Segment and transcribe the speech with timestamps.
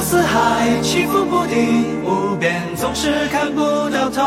[0.00, 3.60] 四海，起伏不定，无边总是看不
[3.90, 4.22] 到头。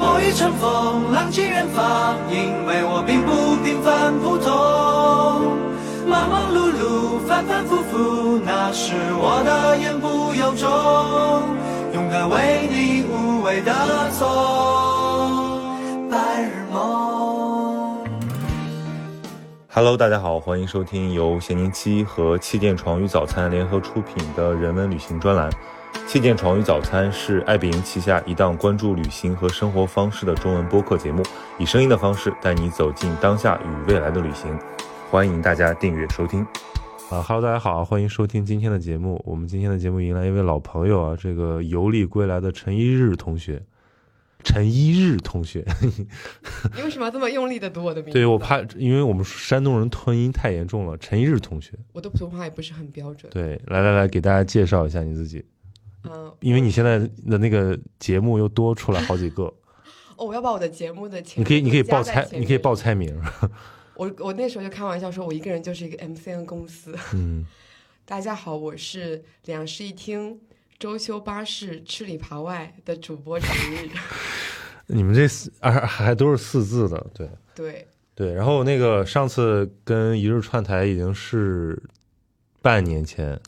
[0.00, 4.48] 我欲乘风，浪迹远方，因为我并不平凡普通。
[6.06, 10.68] 忙忙碌碌，反反复复，那是我的言不由衷。
[11.94, 13.72] 勇敢为你无畏的
[14.18, 15.60] 走
[16.10, 16.67] 白日
[19.78, 25.48] Hello，大家好，欢迎收听由咸宁七和气垫床与早餐联合出品的人文旅行专栏。
[26.04, 31.22] 气垫床与早餐是爱彼迎旗下一档关注旅行和生活方式的中文播客节目，
[31.60, 34.58] 以声音的方式带你走进当下与未来的旅行。
[35.12, 36.44] 欢迎大家订阅收听。
[37.08, 39.22] 啊哈喽，大家好，欢迎收听今天的节目。
[39.24, 43.62] 我们今天的节目迎来一位老朋友啊，这个游历归来的陈一日同学。
[44.44, 45.64] 陈一日同学，
[46.76, 48.12] 你为什么要这么用力的读我的名字？
[48.12, 50.96] 对我怕，因为我们山东人吞音太严重了。
[50.98, 53.30] 陈一日同学，我的普通话也不是很标准。
[53.32, 55.44] 对，来来来，给大家介绍一下你自己，
[56.04, 59.52] 嗯，因为你现在的那个节目又多出来好几个，
[60.16, 62.74] 哦，我要把我的节目的前你可以你可以报菜，你可以报。
[62.74, 63.20] 菜名，
[63.96, 66.96] 我我那时候就开玩笑说，我一个人就是一个 MCN 公司。
[67.12, 67.44] 嗯，
[68.06, 70.38] 大家好，我是两室一厅、
[70.78, 73.88] 周休八日、吃里扒外的主播陈日。
[74.86, 78.32] 你们这四啊还都是四字的，对对，对。
[78.32, 81.82] 然后那个上次跟一日串台已经是
[82.62, 83.38] 半年前，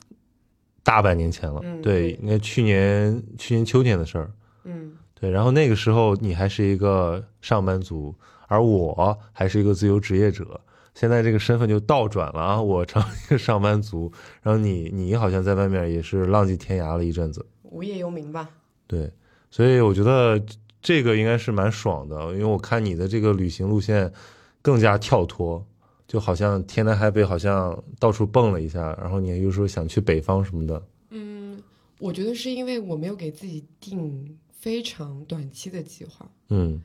[0.82, 4.30] 大半年前了，嗯对，对应该去年去年秋天的事儿，
[4.64, 5.30] 嗯，对。
[5.30, 8.14] 然后那个时候你还是一个上班族，
[8.48, 10.60] 而我还是一个自由职业者。
[11.00, 14.12] 现在这个身份就倒转了啊，我成了一个上班族，
[14.42, 18.50] 然后你你好像在外面也是浪迹天涯了一阵子，无业游民吧。
[18.86, 19.10] 对，
[19.50, 20.38] 所以我觉得
[20.82, 24.12] 这个应该是蛮爽的，因为我看你的这个旅行路线
[24.60, 25.66] 更加跳脱，
[26.06, 31.58] 就好像天南海北，好像到处蹦了一下，然后你又说想去北方什么的，嗯，
[31.98, 36.30] 我觉得是因为我没有给自己定非常短期的计划。
[36.50, 36.82] 嗯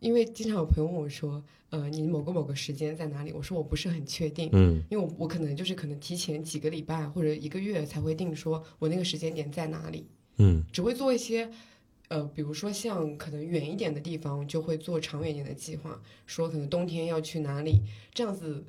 [0.00, 3.32] 因为经常有朋友问我说，呃，你某个某个时间在哪里？
[3.32, 10.06] 我说我不是很确定，嗯因为我我可能就是可能提前几个礼拜或者一个月才会定说我那个时间点在哪里，
[10.38, 11.50] 嗯只会做一些，
[12.08, 17.82] 呃，比如说像可能远一点的地方就会做长远一点的计划，说可能冬天要去哪里，
[18.14, 18.64] 这样子，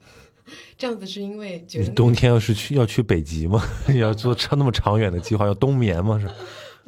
[0.77, 3.63] 这样子是因为觉得冬天要是去要去北极吗？
[3.95, 6.19] 要做长那么长远的计划，要冬眠吗？
[6.19, 6.27] 是？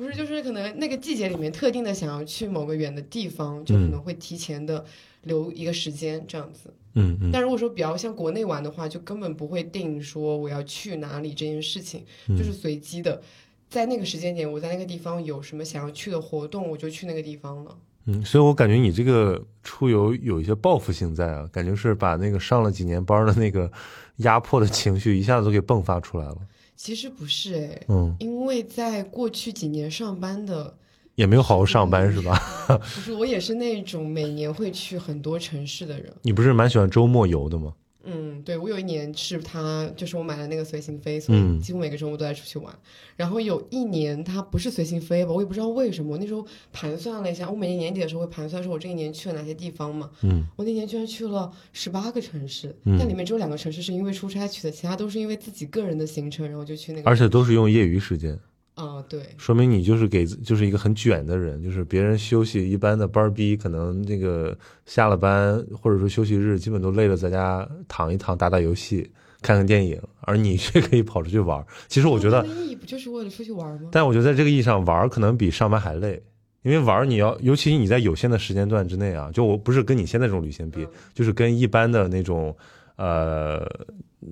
[0.01, 4.83] 不是就是可能那个季节里面特定的想要去某个远的地方，就可能会提前的
[5.25, 6.73] 留一个时间这样子。
[6.95, 13.21] 嗯嗯但如果说比较像国内玩的话，就根本不会定说我要去哪里这件事情，嗯就是随机的，
[13.69, 17.77] 在那个时间点，我在那个地方有什么想要去的活动，我就去那个地方了。
[18.05, 23.71] 嗯，所以我感觉你这个出游有一些报复性在啊，感觉是把那个上了几年班的那个
[24.17, 26.37] 压迫的情绪一下子都给迸发出来了。
[26.83, 30.75] 其实不是哎，嗯，因为在过去几年上班的，
[31.13, 32.33] 也没有好好上班是吧？
[32.95, 36.11] 不是我也是那种每年会去很多城市的人。
[36.23, 37.71] 你不是蛮喜欢周末游的吗？
[38.03, 42.73] 嗯，对我有一年是他，就是我买了那个随行飞，所以嗯几乎每个周末都在出去玩。
[43.15, 46.13] 然后有一年他不是随行飞吧，我也不知道为什么。
[46.13, 50.09] 我那时候盘算了一下，我每年年底的时候会盘算说我这一年去了哪些地方嘛。
[50.23, 57.09] 嗯，我那年居然去了十八个城市，嗯但里面只有两个城市是因为出差去的，其他都是因为自己个人的行程，然后就去那个。
[57.09, 58.37] 而且都是用业余时间，
[58.73, 69.11] 啊、对，说明你就是给就是一个很卷的人，就是别人休息一般的班儿逼，可能这个下了班或者说休息日，基本都累了，在家躺一躺，打打游戏，
[69.41, 71.63] 看看电影，而你 却可以跑出去玩。
[71.87, 73.89] 其实我觉得意义不就是为了出去玩吗？
[73.91, 76.23] 但我觉得在这个意义上，玩可能比上班还累，
[76.63, 82.55] 因为玩你要，尤其你在有限的时间段之内啊，就我不是跟你现在这种旅行比，嗯就是跟一般的那种，
[82.95, 83.67] 呃，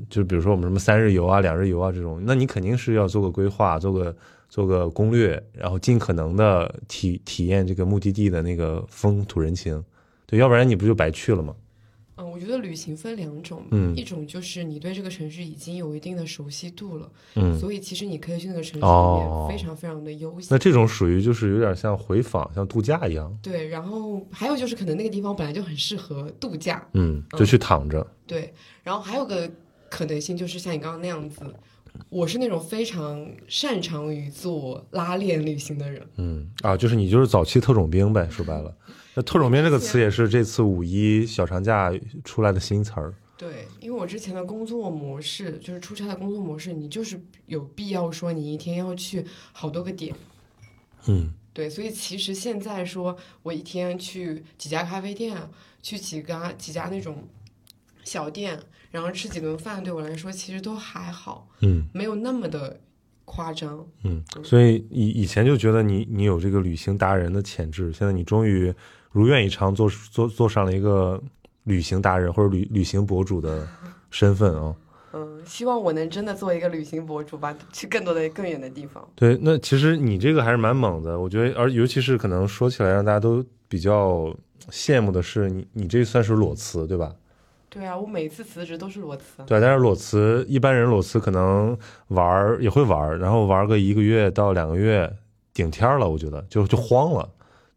[0.10, 4.16] 就比如说我们什么三日游啊、两日游啊这种，那你肯定是要做个规划，做个
[4.50, 9.84] 做个攻略，然后尽可能的体体验这个目的地的那个风土人情，
[10.26, 11.56] 对，要不然你不就白去了吗？
[12.22, 13.96] 嗯，我觉得旅行分两种，嗯。
[13.96, 19.48] 一种就是你对这个城市已经有一定的熟悉度了，嗯，所以其实你可以去那个城市里哦。
[19.48, 20.50] 面非常非常的悠闲。
[20.52, 28.54] 那这种属于就是有点像回访，像度假一样，对，然后还有就是可能那个地方本来就很适合度假，嗯，就去躺着，对，
[28.84, 29.50] 然后还有个
[29.90, 31.42] 可能性就是像你刚刚那样子，
[32.10, 38.76] 我是那种非常擅长于做拉练旅行的人，嗯啊，就是你就是早期特种兵呗，说白了。
[39.16, 41.92] 那特种兵这个词也是这次五一小长假
[42.24, 43.14] 出来的新词儿。
[43.36, 50.14] 对，因为我之前的工作模式就是出差的工作模式，你就是有必要说你一天要去好多个点。
[51.08, 55.36] 嗯对，所以其实现在说我一天去几家咖啡店，
[55.82, 57.28] 去几家几家那种
[58.10, 58.60] 小店，
[58.90, 62.80] 然后吃几顿饭，对我来说其实都还好，嗯没有那么的
[63.24, 63.86] 夸张。
[64.04, 68.74] 嗯，所以以以前就觉得你你有这个旅行达人的潜质，现在你终于
[69.12, 71.22] 如愿以偿做做做上了一个
[71.66, 73.68] 旅行达人或者旅旅行博主的
[74.10, 74.76] 身份啊。
[75.14, 79.08] 嗯，希望我能真的做一个旅行博主吧，去更多的更远的地方。
[79.16, 84.32] 对，那其实你这个还是蛮猛的，我觉得，而尤其是可能说起来让大家都比较
[84.70, 87.12] 羡慕的是，你你这算是裸辞对吧？
[87.70, 89.44] 对啊，我每次辞职都是裸辞。
[89.46, 91.78] 对，但是裸辞一般人裸辞可能
[92.08, 95.12] 玩儿也会玩儿，然后玩个一个月到两个月
[95.54, 97.30] 顶天儿了，我觉得就就慌了，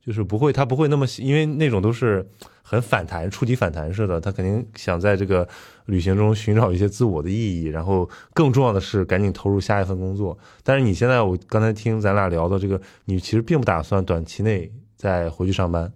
[0.05, 2.27] 就是不会他不会那么因为那种都是
[2.63, 5.47] 很反弹触底反弹似的，他肯定想在这个
[5.85, 10.39] 旅行中寻找一些自我的意义，然后更重要的是赶紧投入下一份工作。
[10.63, 15.93] 但是你现在我刚才听咱俩聊的这个，你其实并不打算短期内再回去上班，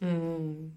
[0.00, 0.69] 嗯，对。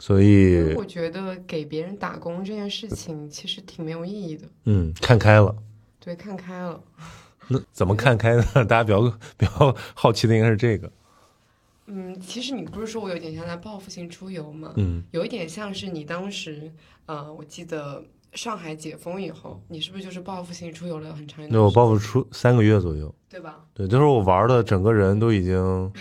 [0.00, 4.48] 所以我觉得给别人打工这件事情其实挺没有意义的。
[4.64, 5.54] 嗯，看开了。
[6.00, 6.82] 对，看开了。
[7.48, 8.42] 那怎么看开呢？
[8.64, 9.00] 大家比较
[9.36, 10.90] 比较好奇的应该是这个。
[11.86, 14.72] 嗯，其实你不是说我有点像在报复性出游吗？
[14.76, 16.72] 嗯，有一点像是你当时，
[17.06, 21.50] 呃，我记得上海解封以后，你是不是就是报复性出游了很长一段？
[21.50, 23.58] 对，我报复出三个月左右，对吧？
[23.74, 25.92] 对，那时候我玩的整个人都已经。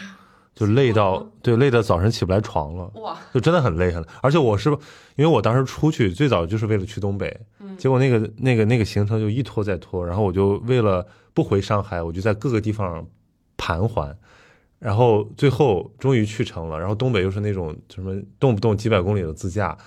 [0.60, 4.08] 就累到，对，累到早晨起不来床了，哇，就真的很累很累。
[4.22, 4.70] 而且我是，
[5.16, 13.08] 因为我当时出去最早就是为了去东北，嗯，结果那个那个那个行程就一拖再拖，然后我就为了不回上海，我就在各个地方
[13.56, 14.14] 盘桓，
[14.80, 16.78] 然后最后终于去成了。
[16.78, 19.78] 然后东北又是那种什么动不动几百公里的自驾，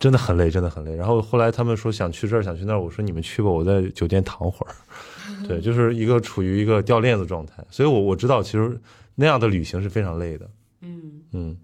[0.00, 0.96] 真的很累，真的很累。
[0.96, 4.74] 然后后来他们说想去这儿，想去那儿，我说你们去吧，我在酒店躺会儿。
[5.46, 8.76] 对，就是一个处于一个掉链子状态，所以我我知道其实。
[9.16, 10.48] 那样的旅行是非常累的。
[10.82, 11.56] 嗯嗯，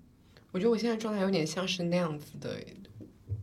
[0.50, 2.56] 我觉得我现在状态有点像是那样子的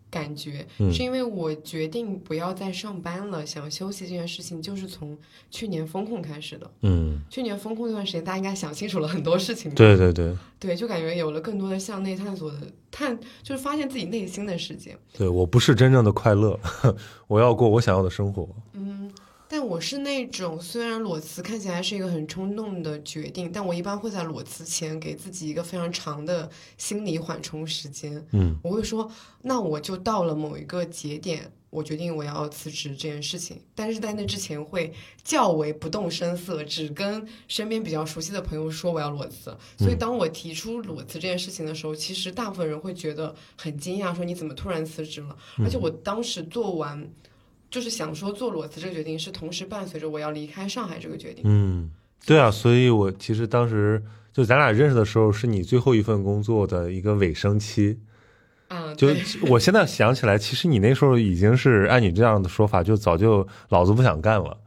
[0.09, 5.15] 感觉，是因为我决定不要再上班了，想休息这件事情，就是从
[5.51, 6.69] 去年风控开始的。
[6.81, 9.73] 嗯，去年风控那段时间，大家应该想清楚了很多事情。
[9.75, 12.57] 对对对，对，就感觉有了更多的向内探索的
[12.89, 14.97] 探，就是发现自己内心的世界。
[15.13, 16.59] 对我不是真正的快乐，
[17.27, 18.49] 我要过我想要的生活。
[18.73, 19.11] 嗯。
[19.51, 26.47] 但我是那种，虽然裸辞看起来是一个很冲动的决定，但我一般会在裸辞前给自己一个非常长的
[26.77, 28.23] 心理缓冲时间。
[28.31, 29.11] 嗯，我会说，
[29.41, 33.59] 那我就到了某一个节点，我决定我要辞职这件事情。
[33.73, 34.93] 但是在那之前会
[35.23, 39.57] 较为不动声色，只跟身边比较熟悉的朋友说我要裸辞。
[39.79, 45.35] 所以当我提出裸辞这件事情的时候，其实大部分人会觉得很惊讶，说你怎么突然辞职了？
[45.57, 47.09] 而且我当时做完。
[47.69, 51.43] 就是想说做裸辞这个决定是同时伴随着我要离开上海这个决定。
[51.45, 51.91] 嗯，
[52.25, 57.99] 对啊，所以我其实当时就咱俩认识的时候，是你最后一份工作的一个尾声期。
[58.69, 59.07] 啊，就
[59.47, 64.57] 我现在想起来，其实你那时候已经是按你这样的说法，就早就老子不想干了。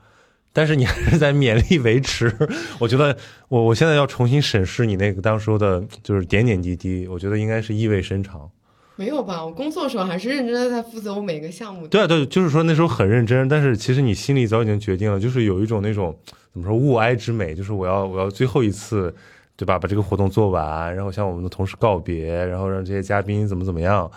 [0.52, 2.30] 但是你还是在勉力维持。
[2.78, 3.16] 我觉得
[3.48, 8.50] 我我现在要重新审视你那个当时候的，就是点点滴滴，我觉得应该是意味深长。
[8.96, 9.44] 没有吧？
[9.44, 11.88] 我工作的时候还是认真的在负责我每个项目。
[11.88, 16.16] 对啊，对，就是说那时候很认真，但是其实你心里早已经决定了，就是有一种那种
[16.52, 19.14] 怎么说物哀之美，就是我要我要最后一次，
[19.56, 19.78] 对吧？
[19.78, 24.10] 把这个活动做完，然后向我们的同事告别，然后让这些嘉宾怎么怎么样，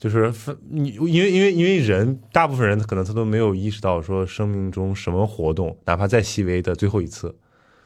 [0.00, 7.34] 就是分你因为因为因为人大部分人可能他都没有意识到说生命中什么活动，哪怕再细微的最后一次，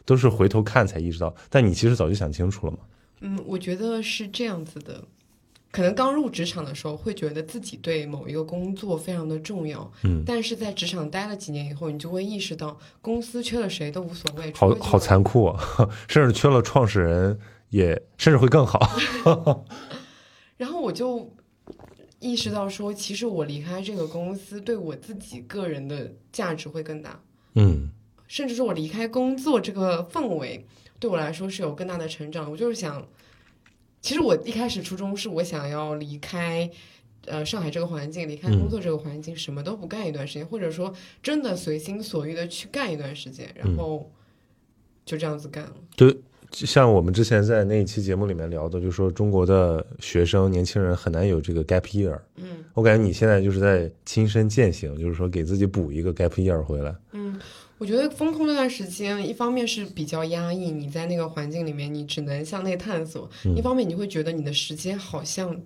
[0.04, 1.34] 都是回头看才意识到。
[1.50, 2.78] 但你其实早就想清楚了嘛？
[3.22, 5.02] 嗯，我觉得是这样子的。
[5.76, 15.60] 可能刚入职场的时候，会觉得自己对某一个工作非常的重要，嗯，但是在职场待了几年以后，你就会意识到公司缺了谁都无所谓，好好残酷啊，
[16.08, 18.80] 甚至缺了创始人也甚至会更好。
[20.56, 21.30] 然后我就
[22.20, 27.20] 意识到说，其实我离开这个公司，对我自己个人的价值会更大，
[27.54, 27.90] 嗯，
[28.28, 30.66] 甚至说我离开工作这个氛围
[30.98, 32.50] 对我来说是有更大的成长。
[32.50, 33.06] 我就是想。
[34.06, 36.70] 其实我一开始初衷是我想要离开，
[37.24, 44.08] 呃，上海这个环境，离开工作这个环境，什么都不干一段时间，或者说真的随心所欲的去干一段时间，然后
[45.04, 45.72] 就这样子干了。
[45.96, 52.16] 就像我们之前在那一期节目里面聊的，就说中国的学生年轻人很难有这个 gap year。
[52.36, 56.94] 嗯，我感觉你现在就是在亲身践行，就是说给自己补一个 gap year 回来。
[57.10, 57.40] 嗯。
[57.78, 65.60] 我觉得风控那段时间，一方面是比较压抑，你在那个环境里面，你只能向内探索；一方面你会觉得你的时间好像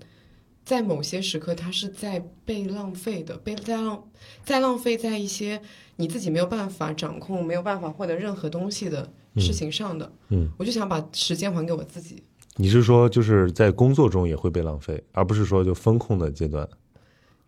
[0.65, 4.05] 在某些时刻它是在被浪费的，被在浪
[4.45, 5.61] 在浪费在一些
[5.97, 10.11] 你自己没有办法掌控、没有办法获得任何东西的事情上的。
[10.31, 12.23] 嗯，我就想把时间还给我自己。
[12.57, 16.69] 你是说就是在工作中也会被浪费，而不是说就风控的阶段？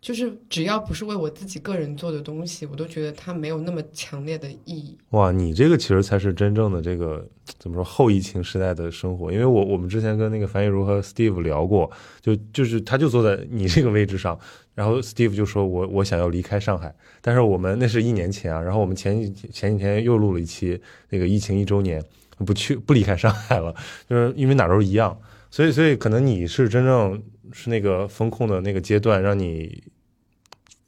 [0.02, 4.98] 就是只要不是为我自己个人做的东西，我都觉得它没有那么强烈的意义。
[5.10, 7.24] 哇，你这个其实才是真正的这个
[7.60, 11.88] 怎么说后疫情时代的生活，因为我我们之前跟那个樊亦茹和 Steve 聊过，
[12.20, 14.36] 就就是他就坐在你这个位置上，
[14.74, 20.80] 然后 Steve 就说我我想要离开上海，但是我们那是一年前啊，然后我们前几前几天又录了一期
[21.10, 22.02] 那个疫情一周年，
[22.38, 23.72] 不去不离开上海了，
[24.10, 25.16] 就是因为哪都一样，
[25.48, 29.80] 所以所以可能你是真正是那个风控的那个阶段，让你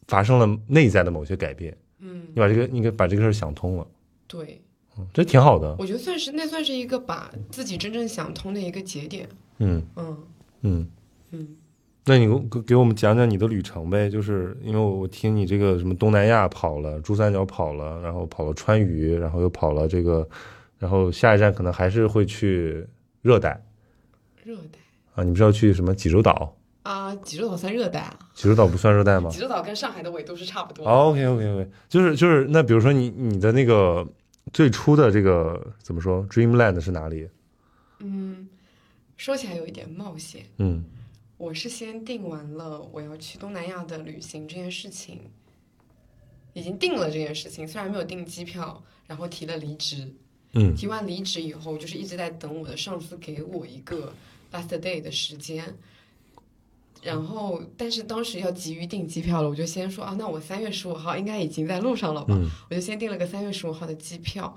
[0.06, 3.86] 发生了内在的某些改变，嗯，你把这个你给把这个事儿想通了。
[4.26, 4.60] 对，
[4.98, 5.74] 嗯，这挺好的。
[5.78, 9.28] 我觉得算是那算是一个把自己真正想通的一个节点。
[9.58, 10.18] 嗯嗯
[10.62, 10.88] 嗯
[11.30, 11.56] 嗯，
[12.04, 14.10] 那你给给我们讲讲你的旅程呗？
[14.10, 20.28] 就是因为我我听你这个什么东南亚跑了，珠三角跑了，然后跑了川渝，然后又跑了这个，
[20.78, 22.86] 然后下一站可能还是会去
[23.22, 23.64] 热带
[24.42, 24.78] 热带
[25.14, 25.24] 啊。
[25.24, 26.56] 你不是要去什么济州岛？
[26.84, 28.18] 啊，济州岛算热带啊？
[28.34, 29.30] 济州岛不算热带吗？
[29.30, 30.90] 济州岛跟上海的纬度是差不多的。
[30.90, 34.06] OK OK OK，就是就是那比如说你你的那个
[34.52, 37.26] 最初的这个怎么说，Dreamland 是哪里？
[38.00, 38.46] 嗯，
[39.16, 40.44] 说起来有一点冒险。
[40.58, 40.84] 嗯
[41.38, 45.20] 我是先定完了我要去东南亚的旅行这件事情，
[46.52, 50.06] 已经定了这件事情，虽然没有订机票，然后提了离职。
[50.52, 54.12] 嗯提完离职以后，就是一直在等我的上司给我一个
[54.52, 55.64] last day 的时间。
[57.04, 62.34] 然后，但是当时要急于订机票了，我就先说啊，那我三月十五号应该已经在路上了吧？
[62.34, 64.56] 嗯我就先订了个三月十五号的机票。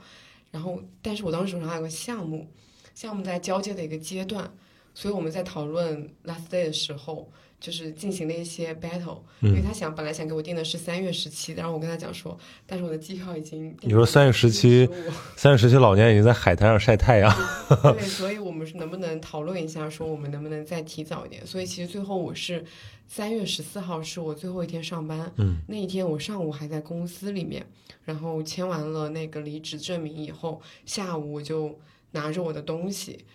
[0.49, 2.47] 然后，但是我当时手上还有个项目，
[2.95, 4.49] 项目在交接的一个阶段，
[4.93, 14.91] 所以我们在讨论 last day 的时候，就是进行了一些 battle，、因为嗯，他想本来想给我订的是三月十七，然后我跟他讲说，但是我的机票已经你说三月17 15
[15.35, 17.35] 三月十七老年已经在海滩上晒太阳。
[17.81, 21.45] 对， 所以我们是能不能讨论一下，说我们能不能再提早一点？
[21.45, 22.63] 所以其实最后我是
[23.07, 27.65] 三月十四号是我最后一天上班，嗯那一天我上午还在公司里面，
[28.03, 31.79] 然后签完了那个离职证明以后，下午我就
[32.11, 33.25] 拿着我的东西，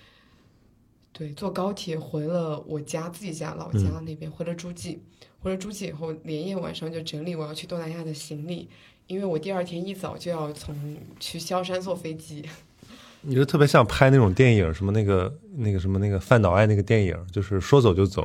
[1.23, 5.01] 对，坐高铁回了我家自己家老家那边，回了诸暨，
[5.39, 8.69] 回了诸暨以后，连夜晚上就整理我要去东南亚的行李，
[9.07, 12.45] 因为我第二天一早就要从去萧山坐飞机。
[13.23, 18.25] 你就特别像拍那种电影，什么那个那个什么那个范岛爱那个电影，就是说走就走。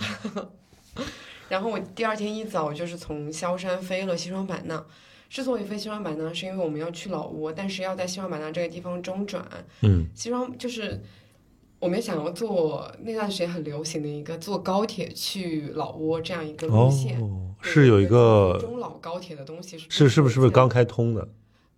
[1.49, 4.83] 然后我第二天一早就是从萧山飞了西双版纳。
[5.29, 9.45] 之所以飞西双版纳，是因为我们要去老挝，但是要在西双版纳这个地方中转。
[9.81, 11.03] 嗯西双就是
[11.79, 17.21] 我们想要坐那段时间很流行的一个坐高铁去老挝这样一个路线。
[17.21, 20.69] 哦，是有一个中老高铁的东西是是是不是是不是刚刚？
[20.69, 21.27] 开通的？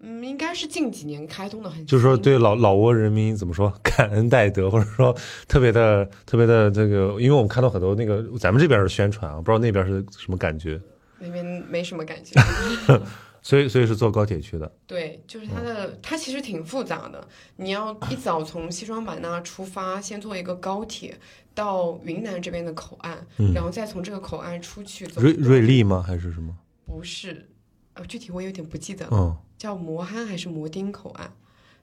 [0.02, 5.14] 嗯，应该是近几年开通的很新，就是说对老老挝人民怎么说 感恩戴德，或者说
[5.48, 10.80] 特别的特别的这个，因为我们看到很多那个咱们这边是宣传啊，不知道那边是什么感觉，
[11.20, 12.40] 那边没什么感觉。
[13.42, 14.72] 所以所以是坐高铁去的。
[14.86, 17.28] 对，就是它的，它其实挺复杂的。
[17.56, 21.18] 你要一早从西双版纳出发，先坐一个高铁
[21.54, 25.22] 到云南这边的口岸，嗯然后再从这个口岸出去走。
[25.22, 26.04] 瑞瑞丽吗？
[26.06, 26.56] 还是什么？
[26.86, 27.50] 不是，
[27.94, 31.32] 呃，具体我有点不记得了，嗯叫摩憨还是摩丁口岸？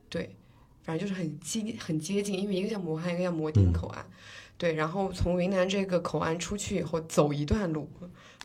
[0.09, 0.37] 对，
[0.83, 4.05] 反正就是很接很接近，因为一个叫摩憨，一个叫摩丁口岸。
[4.59, 7.87] 对，然后从云南这个口岸出去以后，走一段路，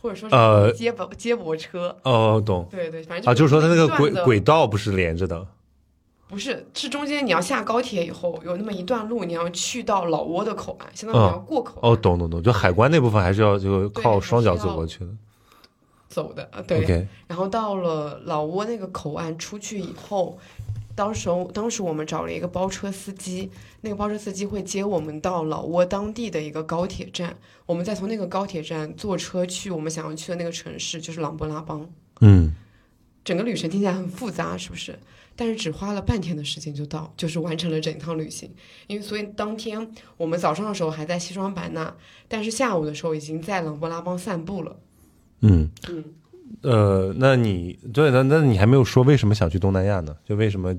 [0.01, 1.96] 或者说呃是接驳、接驳车。
[2.03, 5.46] 哦，懂对对，反正啊，就是说它那个轨轨道不是连着的。
[6.27, 15.08] 不是，是中间你要下高铁以后有那么一段路，你要去到老挝的口岸，相当于你要过口岸哦，懂懂懂，就海关那部分还是要就靠双脚走过去的。
[16.08, 16.48] 走的。
[16.51, 17.05] 啊，对。
[17.27, 20.39] 然后到了老挝那个口岸出去以后，
[20.95, 23.50] 当时当时我们找了一个包车司机，
[23.81, 31.89] 那个包车司机会接我们到老挝当地的一个高铁站，我们再从那个高铁站坐车去我们想要去的那个城市，就是琅勃拉邦。
[32.19, 32.53] 嗯
[33.24, 34.98] 整个旅程听起来很复杂，是不是？
[35.36, 38.51] 但是只花了半天的时间就到，就是完成了整趟旅行。
[38.88, 41.95] 因为所以当天我们早上的时候还在西双版纳，
[42.27, 44.75] 但是下午的时候已经在琅勃拉邦散步了。
[45.41, 46.03] 嗯嗯，
[46.62, 50.15] 呃，那你对那那你还没有说为什么想去东南亚呢？
[50.25, 50.75] 就为什么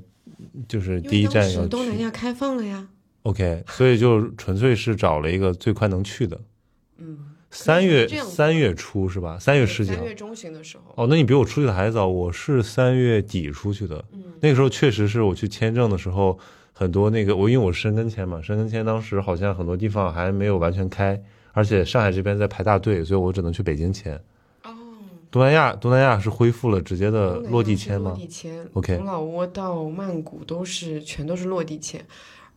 [0.69, 2.87] 就是第一站要去东南亚开放了呀。
[3.23, 6.41] ？OK，所以就纯粹是找了一个最快能去的。
[6.99, 7.19] 嗯，
[7.50, 9.38] 三月三月初是吧？
[9.38, 10.07] 三月十几号三。
[10.07, 10.93] 月中旬的时候。
[10.97, 14.05] 哦，那你比我出去的还早，我是三月底出去的。
[14.12, 16.37] 嗯那个时候确实是我去签证的时候，
[16.73, 24.21] 很多那个我因为我是申根签嘛，申根签当时好像很多地方还没有完全开，而且上海这边在排大队，所以我只能去北京签。
[25.33, 28.17] 哦，东南亚东南亚是恢复了直接的落地签吗落？
[28.19, 32.05] 地签 OK 从老挝到曼谷都是全都是落地签，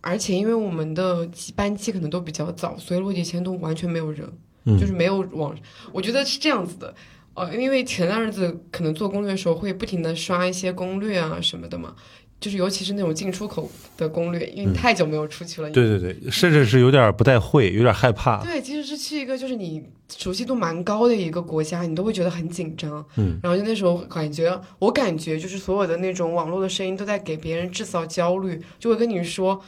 [0.02, 4.30] 而且因为我们的机班机可能都比较早，所以落地签都完全没有人。
[4.66, 5.56] 嗯，就是没有往，
[5.94, 6.94] 我觉得是这样子的。
[7.36, 11.94] 呃，因为前段日子可能做攻略的时候会不停的刷一些攻略啊什么的嘛，
[12.40, 15.70] 就是尤其是那种进出口的攻略，因为你太久没有出去了。
[15.72, 18.44] 对对对，甚至是有点不太会，有点害怕。
[18.44, 19.84] 对，其实是去一个就是你
[20.16, 23.04] 熟悉度蛮高的一个国家，你都会觉得很紧张。
[23.16, 29.60] 嗯，然后就那时候感觉，我感觉就是所有的那种网络的声音都在给别人制造焦虑，就会跟你说，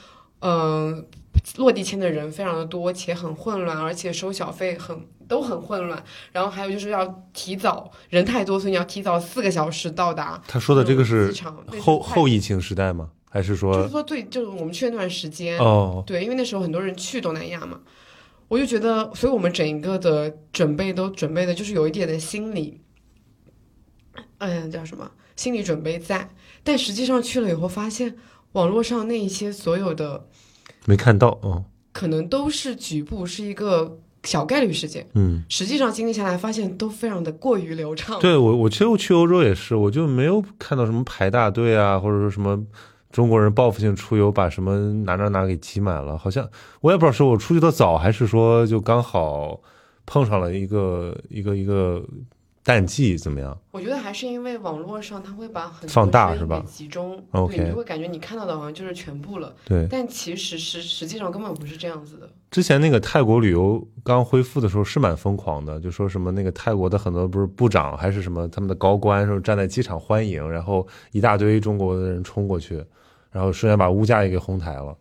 [0.41, 1.03] 嗯、
[1.57, 6.03] 落地签的人非常的多，且很混乱，而且收小费很都很混乱。
[6.31, 10.41] 然后还有就是要提早，人太多，所以你要提早四个小时到达。
[10.47, 11.33] 他说的这个是
[11.81, 13.09] 后后疫情时代吗？
[13.29, 16.01] 还是说就是说说最就是我们去那段时间，哦？
[16.07, 17.81] 对，因为那时候很多人去东南亚嘛，
[18.47, 22.79] 我就觉得，所以我们整一个的准备都准备的就是有一点的心理，
[24.37, 26.29] 嗯，叫什么心理准备在，
[26.63, 28.15] 但实际上去了以后发现，
[28.53, 30.27] 网络上那一些所有的
[30.87, 35.43] 没看到哦，可能都是局部，是一个小概率事件，嗯。
[35.49, 38.17] 实际上经历下来发现都非常的过于流畅。
[38.21, 42.57] 对我，我其实我去欧洲也是，我就没有看到什么排大队啊，或者说什么
[43.11, 49.59] 中国人报复性出游把什么哪哪哪给挤满了，好像我也不知道是我出去的早，还是说就刚好
[50.05, 52.01] 碰上了一个一个一个
[52.67, 53.57] 淡季，怎么样？
[53.71, 62.29] 我觉得还是因为网络上它会把很多放大是吧集中 OK 对，你就会感觉你看到的好像就是全部了，对，但其实实实际上根本不是这样子的。
[62.51, 72.83] 之前那个泰国旅游刚恢复的时候是蛮疯狂的，就说什么那个泰国的很多不是部长还是什么他们的高官，说站在机场欢迎，然后一大堆中国的人冲过去，
[73.31, 74.93] 然后瞬间把物价也给哄抬了。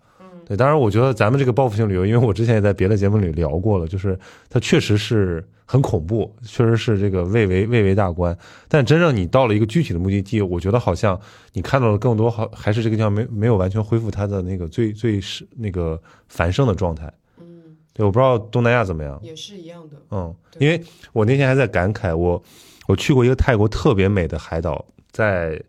[0.47, 4.17] 对，当然我觉得咱们这个报复性旅游，因为我之前也在别的节目里聊过了，就是
[4.49, 8.39] 它确实是很恐怖，确实是这个蔚为蔚为大观。
[8.69, 11.21] 但真正你到了一个具体的目的地，我觉得好像
[11.53, 17.13] 你看到了更多，好还是这个地方没没有完全恢复它的那个最最是那个繁盛的状态。
[17.41, 19.19] 嗯，对，我不知道东南亚怎么样。
[19.21, 19.97] 也是一样的。
[20.13, 20.81] 嗯，因为
[21.13, 22.41] 我那天还在感慨，我
[22.87, 25.61] 我去过一个泰国特别美的海岛，在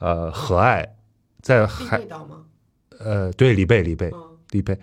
[0.00, 0.96] 呃和爱，
[1.40, 2.38] 在海岛吗？
[2.98, 4.78] 呃对里贝里贝嗯里贝，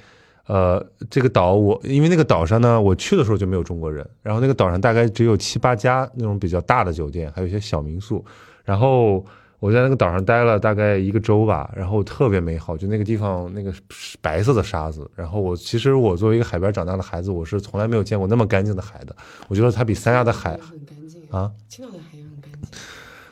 [0.48, 8.24] 呃这个岛我因为那个岛上呢，我去的时候就没有中国人，然后那个岛上大概只有七八家那种比较大的酒店，还有一些小民宿，
[8.64, 9.26] 然后。
[9.60, 13.74] 我在那个岛上待了大概一个周吧，然后特别美好，就那个地方那个
[14.20, 15.10] 白色的沙子。
[15.16, 19.16] 然后我其实我作为一个海边长大的孩子，我是从来没有见过那么干净的海的。
[19.48, 22.78] 我觉得它比三亚的海很干净啊，青岛的海也很干净。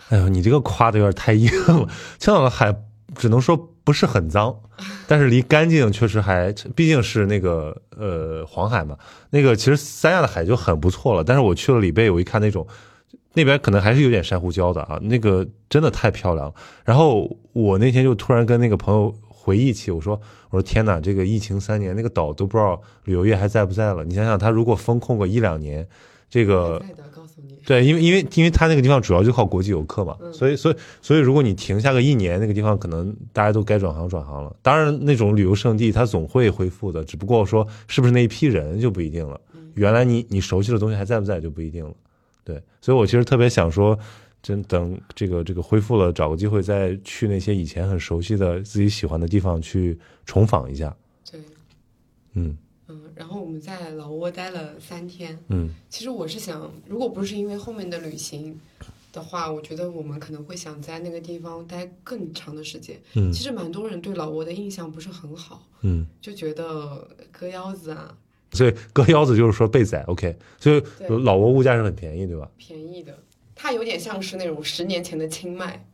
[0.07, 1.85] 哎呦，你这个夸的有点太硬了。
[2.17, 2.73] 青岛的海
[3.15, 4.55] 只能说不是很脏，
[5.07, 8.97] 但是离干净确实还，毕竟是那个呃黄海嘛。
[9.31, 12.65] 那个其实三亚的海就很不错了，但是我去了里贝，我一看那种
[13.33, 16.53] 那边可能还是有点珊瑚礁的啊，那个真的太漂亮了。
[16.83, 20.19] 然后我那天就突然跟那个朋友回忆起，我说
[20.49, 24.03] 我说天哪，这个疫情三年，那个岛都不知道旅游业还在不在了。
[24.03, 25.87] 你想想，他如果封控个一两年，
[26.31, 26.81] 这个。
[27.63, 34.53] 对，因为因为因为它那个地方主要就靠国际游客嘛，嗯所以所以所以如果你停下个一年，那个地方可能大家都该转行转行了。
[34.63, 39.39] 当然，那种旅游胜地它总会恢复的，只不过说是不是那一批人就不一定了。
[39.75, 41.93] 原来你你熟悉的东西还在不在就不一定了。
[42.43, 43.97] 对，所以我其实特别想说，
[44.41, 50.93] 真等这个这个恢复了，找个机会再去那些以前很熟悉的自己喜欢的地方去重访一下。
[51.31, 51.39] 对，
[52.33, 52.57] 嗯嗯，
[53.21, 55.37] 然后我们在老挝待了三天。
[55.49, 58.59] 嗯其实我是想，如果不是因为后面的旅行
[59.13, 62.99] 的话，我觉得我们可能会想在那个地方待更长的时间。
[63.13, 68.17] 嗯其实蛮多人对老挝的印象不是很好，嗯，就觉得割腰子啊，
[68.53, 72.49] 所以割腰子就是说被宰，OK，所以老挝物价是很便宜，对吧？
[72.57, 73.15] 便宜的，
[73.53, 75.85] 它有点像是那种十年前的清迈，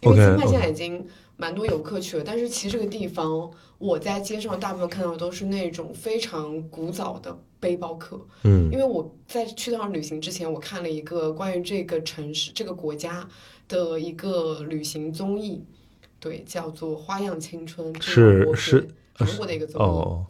[0.00, 13.28] 因为清迈现在已经蛮多游客去了，但是其实这个地方我在街上大部分看到的都是那种非常古早的背包客，嗯因为我在去那儿旅行之前，我看了一个关于这个城市、这个国家
[13.68, 15.62] 的一个旅行综艺，
[16.18, 19.84] 对，叫做《花样青春》，是是韩国的一个综艺。
[19.84, 20.26] 哦，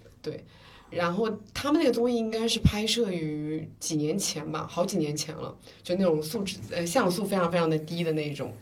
[0.88, 8.53] 然后他们那个综艺应该是拍摄于几年前吧，好几年前了，就那种素质呃像素非常非常的低的那种。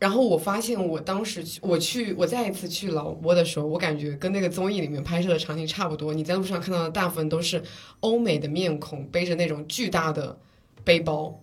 [0.00, 6.14] 然后我发现，我当时去我去我再一次去老挝的时候，我感觉跟那个综艺里面拍摄的场景差不多。
[6.14, 7.62] 你在路上看到的大部分都是
[8.00, 10.38] 欧美的面孔，背着那种巨大的
[10.82, 11.42] 背包。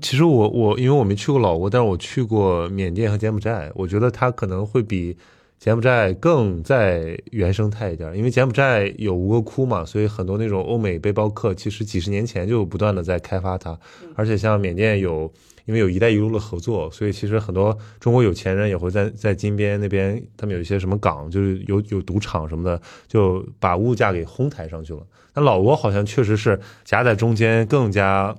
[0.00, 5.16] 其实我我因为我没去过老挝，但是我去过缅甸和柬埔寨，我觉得它可能会比
[5.62, 13.78] 柬埔寨更再原生态一点，因为柬埔寨有吴哥窟嘛，所以很多那种欧美背包客其实几十年前就不断的在开发它，
[14.16, 15.32] 而且像缅甸有。
[15.64, 24.98] 因为有一带一路的合作，所以其实很多中国有钱人也会在在金边那边，他们有一些什么港，就是有有赌场什么的，就把物价给哄抬上去了。
[25.34, 28.34] 那老挝好像确实是夹在中间，更加。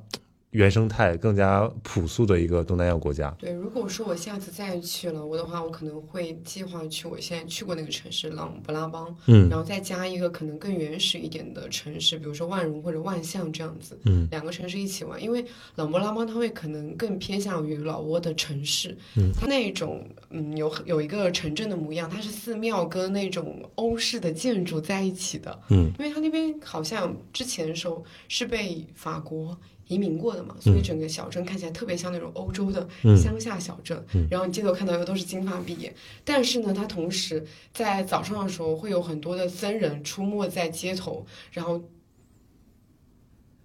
[0.53, 3.29] 原生态更加朴素的一个东南亚国家。
[3.39, 15.43] 对，如果说我下次再去了我的话，我可能会计划去我现在去过那个城市朗勃拉邦，嗯，然后再加一个可能更原始一点的城市，比如说万荣或者万象这样子，嗯，两个城市一起玩，因为
[15.75, 29.57] 朗勃拉邦它会可能更偏向于老挝的城市，嗯，它那种嗯有有一个城镇的模样，它是寺庙跟那种欧式的建筑在一起的，嗯，因为它那边好像之前的时候是被法国。
[29.87, 34.01] 移民过的嘛，所以整个小镇看起来特别像那种欧洲的乡下小镇。
[34.29, 35.93] 然后你街头看到的都是金发碧眼，
[36.23, 41.81] 但是呢，它同时在早上的时候会有很多的僧人出没在街头，然后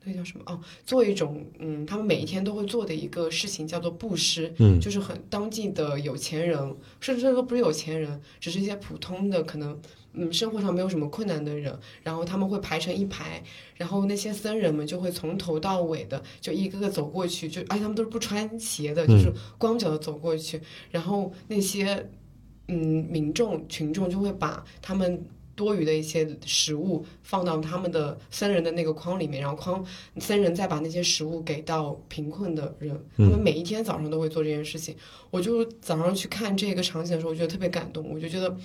[0.05, 9.81] 那叫什么哦，做一种嗯，他们每一天都会做的一个事情叫做布施，嗯，就是很当地的有钱人，甚至都不是有钱人，只是一些普通的可能。
[10.15, 13.43] 嗯，生活上没有什么困难的人，然后他们会排成一排，
[13.77, 22.09] 然后那些僧人们就会从头到尾的就一个个走过去，就而且他们都是不穿鞋的，就是光脚的走过去，然后那些
[22.69, 25.23] 嗯民众群众就会把他们
[25.55, 29.85] 多余的一些食物放到他们的僧人的那个筐里面，然后筐
[30.19, 34.97] 僧人再把那些食物给到贫困的人，他们每一天早上都会做这件事情。
[35.31, 38.57] 我就早上去看这个场景的时候，我觉得特别感动，我就觉得。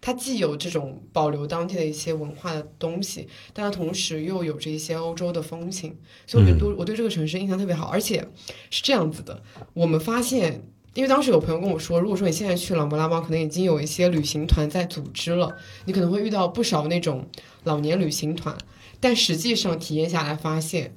[0.00, 5.94] 它既有这种保留当地的一些文化的东西，但它同时又有着一些欧洲的风情，
[6.26, 7.88] 所以我觉得我对这个城市印象特别好。
[7.88, 8.26] 而且
[8.70, 9.42] 是这样子的，
[9.74, 10.62] 我们发现，
[10.94, 17.28] 因为当时有朋友跟我说，如果说你现在去琅勃拉邦，可能已经有一些旅行团在组织了，你可能会遇到不少那种
[17.64, 18.56] 老年旅行团，
[19.00, 20.94] 但实际上体验下来发现。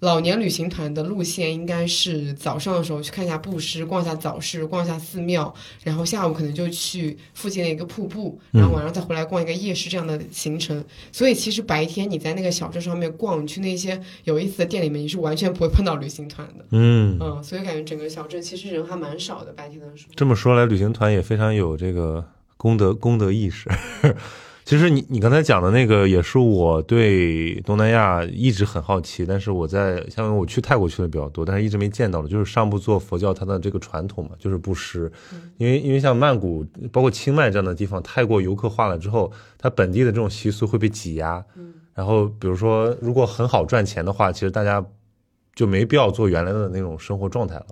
[0.00, 10.84] 老年旅行团的路线应该是早上的时候去看一下布施，逛一下早市，逛一下寺庙，然后下午可能就去附近的一个瀑布，然后晚上再回来逛一个夜市这样的行程。
[11.10, 16.66] 所以其实白天你在那个小镇上面逛，你去那些有意思的店里面，你是完全不会碰到旅行团的。
[16.72, 20.12] 嗯嗯，所以感觉整个小镇其实人还蛮少的，白天的时候。
[20.14, 22.22] 这么说来，旅行团也非常有这个
[22.58, 23.70] 功德功德意识。
[24.66, 35.10] 其实你你刚才讲的那个也是我对东南亚一直很好奇，但是我在像我去泰国去的比较多，但是一直没见到的，就是上部做佛教它的这个传统嘛，就是布施。
[35.56, 41.44] 因为因为像曼谷包括清迈这样的地方，太过游客化了之后，它本地的这种习俗会被挤压。
[41.94, 44.84] 然后比如说如果很好赚钱的话，其实大家
[45.54, 47.66] 就没必要做原来的那种生活状态了。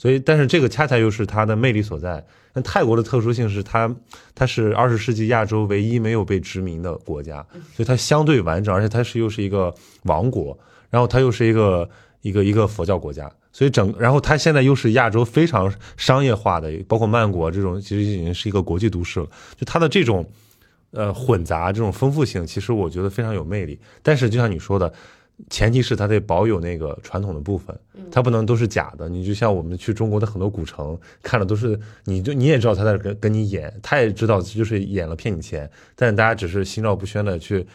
[0.00, 2.24] 所以但是这个恰恰又是它的魅力所在。
[2.54, 3.94] 那泰国的特殊性是它，
[4.34, 10.58] 它是二十世纪亚洲唯一没有被殖民的国家，所以它相对完整，而且它是又是一个王国，
[10.88, 11.86] 然后它又是一个
[12.22, 19.26] 一个一个佛教国家，所以整，然后它现在又是亚洲非常商业化的，包括曼谷这种，其实已经是一个国际都市了。
[19.54, 20.26] 就它的这种，
[20.92, 23.78] 呃，混杂这种丰富性，其实我觉得非常有魅力。
[24.02, 24.90] 但是就像你说的。
[25.48, 27.74] 前提是它得保有那个传统的部分，
[28.10, 29.08] 它不能都是假的。
[29.08, 37.66] 你就像我们去中国的很多古城，看的都是，你就你也知道他在跟跟你演，他也知道就是演了骗你钱，但是大家只是心照不宣的去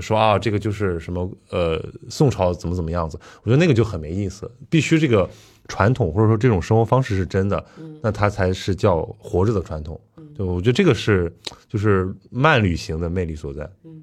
[0.00, 4.50] 说啊，这个就是什么呃宋朝怎么怎么样子，我觉得那个就很没意思。
[4.68, 5.28] 必须这个
[5.68, 7.64] 传统或者说这种生活方式是真的，
[8.02, 10.00] 那它才是叫活着的传统。
[10.36, 11.32] 对，我觉得这个是
[11.68, 13.70] 就是慢旅行的魅力所在。
[13.84, 14.02] 嗯。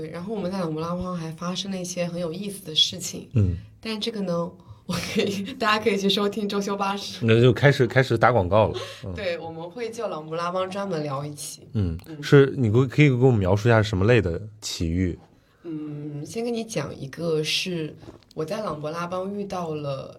[0.00, 3.28] 对，然后我们在琅勃拉邦还发生了一些很有意思的事情。
[3.34, 4.50] 嗯，但这个呢，
[4.86, 7.26] 我可以，大家可以去收听周休巴士。
[7.26, 8.80] 那就开始开始打广告了。
[9.14, 11.68] 对，我们会就琅勃拉邦专门聊一期。
[11.74, 15.18] 嗯，是你可可以给我们描述一下什么类的奇遇？
[15.64, 17.94] 嗯，先跟你讲一个，是
[18.34, 20.18] 我在朗勃拉邦遇到了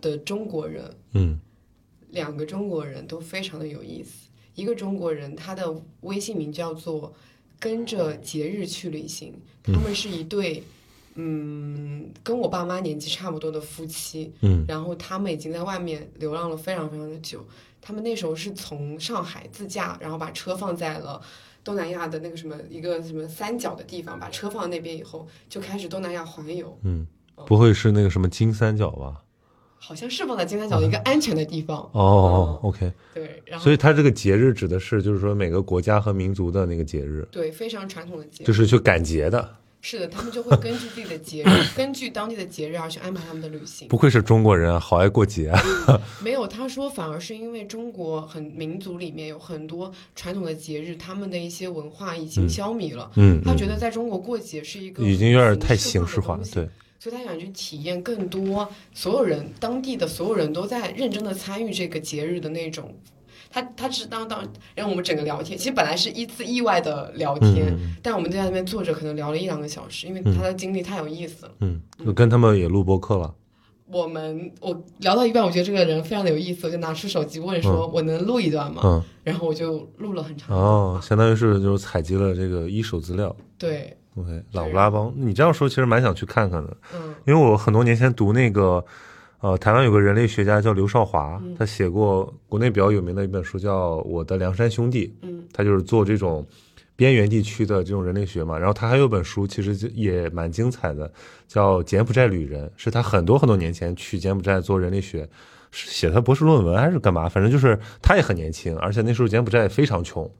[0.00, 0.90] 的中国人。
[1.12, 1.38] 嗯，
[2.10, 4.26] 两个中国人都非常的有意思。
[4.56, 7.14] 一个中国人，他的微信名叫做。
[7.58, 10.62] 跟着节日去旅行，他们是一对，
[11.14, 17.44] 嗯，跟我爸妈年纪差不多的夫妻，嗯，然后他们已经在外面流浪了非常非常的久，
[17.80, 21.20] 他们那时候是从上海自驾，然后把车放在了
[21.64, 27.06] 东南亚的那个什么一个什么三角的地方，把车放在那边以后，就开始东南亚环游，嗯，
[27.46, 29.22] 不会是那个什么金三角吧？
[29.78, 32.58] 好像是放在金三角的一个安全的地方哦。
[32.62, 39.48] OK，对，然后所以它这个节日指的是，就是说每个国家和民族的那个节日，对，非常传统的节日，就是去赶节的。
[39.82, 43.86] 是的，他们就会根据自己的节日， 根据当地的节日而去安排他们的旅行。
[43.86, 45.62] 不愧是中国人啊，好爱过节啊。
[46.20, 53.08] 没有，他说反而是因为中国很民族里面有很多传统的节日，他们的一些文化已经消弭了。
[53.14, 62.94] 嗯，他觉得在中国过节是一个已经有点太形式化，了对，所以他想去体验更多所有人当地的所有人都在认真的参与这个节日的那种。
[63.48, 71.52] 他他只当当让我们整个聊天，其实本来是一次意外的聊天，嗯但我们就在那边坐着，可能聊了一两个小时，因为他的经历太有意思了。
[71.60, 73.34] 嗯，我跟他们也录播客了。
[73.86, 80.54] 我们我聊到一半，我觉得这个人非常的有意思，我就拿出手机问说：“我能录一段吗？”嗯，然后我就录了很长。
[80.54, 83.34] 哦，相当于是就是采集了这个一手资料。
[83.56, 87.14] 对，OK，老布拉邦，你这样说其实蛮想去看看的，嗯。
[87.26, 88.84] 因为我很多年前读那个，
[89.40, 91.54] 呃，台湾有个人类学家叫刘少华，嗯。
[91.58, 95.44] 他写过国内比较有名的一本书叫《我的梁山兄弟》，嗯。
[95.52, 96.46] 他就是做这种
[96.96, 98.58] 边缘地区的这种人类学嘛。
[98.58, 101.12] 然后他还有本书，其实也蛮精彩的，
[101.46, 105.28] 叫《柬埔寨旅人》，是他很多很多年前去柬埔寨做人类学，
[105.72, 107.28] 写他博士论文还是干嘛？
[107.28, 110.30] 反正就是他也很年轻，而且那时候柬埔寨非常穷，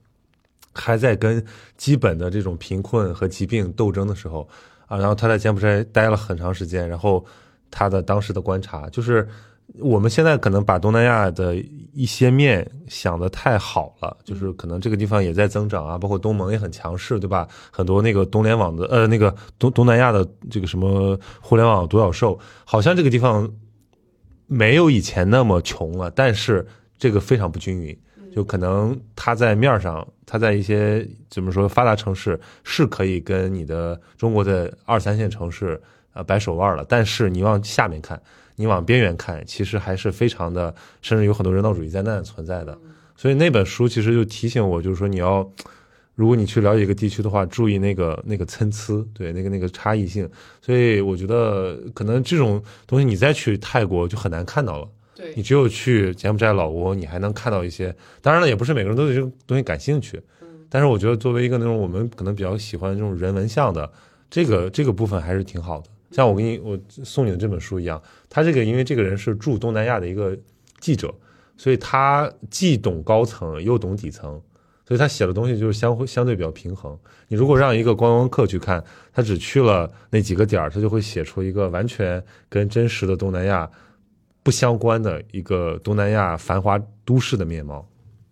[0.77, 1.43] 还在跟
[1.75, 4.47] 基本的这种贫困和疾病斗争的时候
[4.85, 7.25] 啊，然后他在柬埔寨待了很长时间，然后
[7.71, 9.27] 他的当时的观察就是。
[9.79, 11.53] 我们现在可能把东南亚的
[11.91, 17.45] 一些面想得太好了，就是可能这个地方也在增长啊，包括东盟也很强势，对吧？
[17.69, 23.47] 很多那个东联网的呃那个东东南亚的这个什么互联网独角兽，好像这个地方
[24.47, 26.65] 没有以前那么穷了，但是
[26.97, 27.95] 这个非常不均匀，
[28.33, 35.81] 就可能它在面儿上，它在一些怎么说发达城市是可以跟你的中国的二三线城市
[36.13, 38.21] 呃掰手腕了，但是你往下面看。
[38.59, 42.75] 你往边缘看，其实还是非常的，甚至有很多人道主义灾难存在的。
[43.15, 45.47] 所以那本书其实就提醒我，就是说你要，
[46.15, 50.27] 如果你去了解一个地区的话，注意那个那个参差，对那个那个差异性。
[50.59, 54.89] 所以我觉得可能这种东西你再去泰国就很难看到了。
[55.17, 57.93] 对你只有去柬埔寨、老挝，你还能看到一些。
[58.21, 60.21] 当然了，也不是每个人都对这个东西感兴趣。
[60.69, 63.91] 但是我觉得作为一个那种我们可能比较喜欢这种人文向的
[64.29, 65.87] 这个这个部分还是挺好的。
[66.11, 70.37] 像我给你我送你的这本书一样，他这个因为这个人是驻东南亚的一个
[70.79, 71.13] 记者，
[71.57, 74.41] 所以他既懂高层又懂底层，
[74.87, 76.97] 所以他写的东西就是相会相对比较平衡。
[77.27, 83.69] 你如果让一个观光客去看，他只去了那几个点儿，他就会写出一个完全跟真实的东南亚
[84.47, 87.85] 不相关的一个东南亚繁华都市的面貌。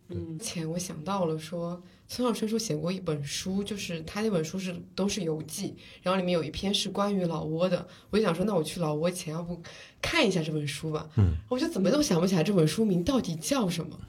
[0.07, 7.85] 嗯，前我想到了说，村上春树写过一本书，就是他那本书是都是游记，然后里面有一篇是关于老挝的。
[8.11, 9.61] 我就想说，那我去老挝前，要不
[10.01, 11.09] 看一下这本书吧？
[11.17, 13.99] 嗯，我就怎么都想不起来这本书名到底叫什么。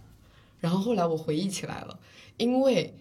[0.61, 1.99] 然后后来我回忆起来了，
[2.37, 2.95] 因为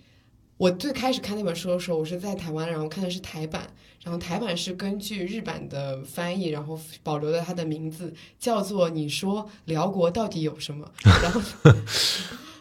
[0.58, 3.70] 我最开始看那本书的时候，我是在台湾，然后看的是台版，
[4.06, 10.90] 然后台版是根据日版的翻译，然后保留了它的名字，叫做“你说辽国到底有什么”，
[11.22, 11.42] 然后。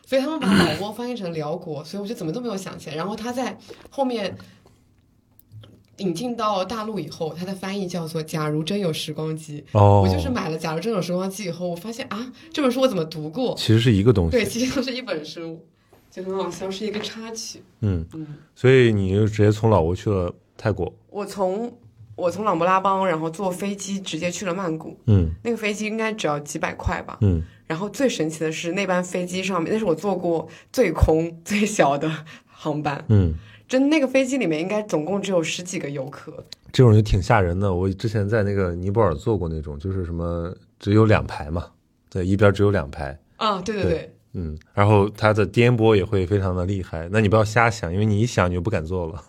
[0.07, 2.94] 所以他们把老挝翻译成辽国，所以我就怎么都没有想起来。
[2.94, 4.37] 然后他在后面
[5.96, 9.64] 引进到大陆以后，他的翻译叫做“假如真有时光机”。
[9.72, 13.54] 哦，我就是买了《假如真有时光机》以后，我发现啊，这本书我怎么读过？
[13.57, 14.33] 其实是一个东西。
[14.33, 15.64] 对，其实都是一本书，
[16.11, 17.62] 就很好笑，是一个插曲。
[17.80, 20.92] 嗯，嗯，所以你就直接从老挝去了泰国。
[21.14, 21.72] 我从
[22.16, 24.98] 我从琅勃拉邦，然后坐飞机直接去了曼谷。
[25.07, 27.18] 嗯那个飞机应该只要几百块吧。
[27.20, 32.11] 嗯，然后最神奇的是，那班飞机上面，那是我坐过最空最小的
[32.46, 33.05] 航班。
[33.09, 33.35] 嗯，
[33.68, 36.44] 真那个飞机里面应该总共只有十几个游客。
[36.72, 37.72] 这种就挺吓人的。
[37.72, 41.66] 我之前在那个尼泊尔坐过那种，就是什么只有两排嘛，
[42.11, 43.16] 对，一边只有两排。
[43.37, 47.09] 啊，对对对对，嗯，然后它的颠簸也会非常的厉害。
[47.12, 49.22] 那你不要瞎想，因为你一想你就不敢坐了。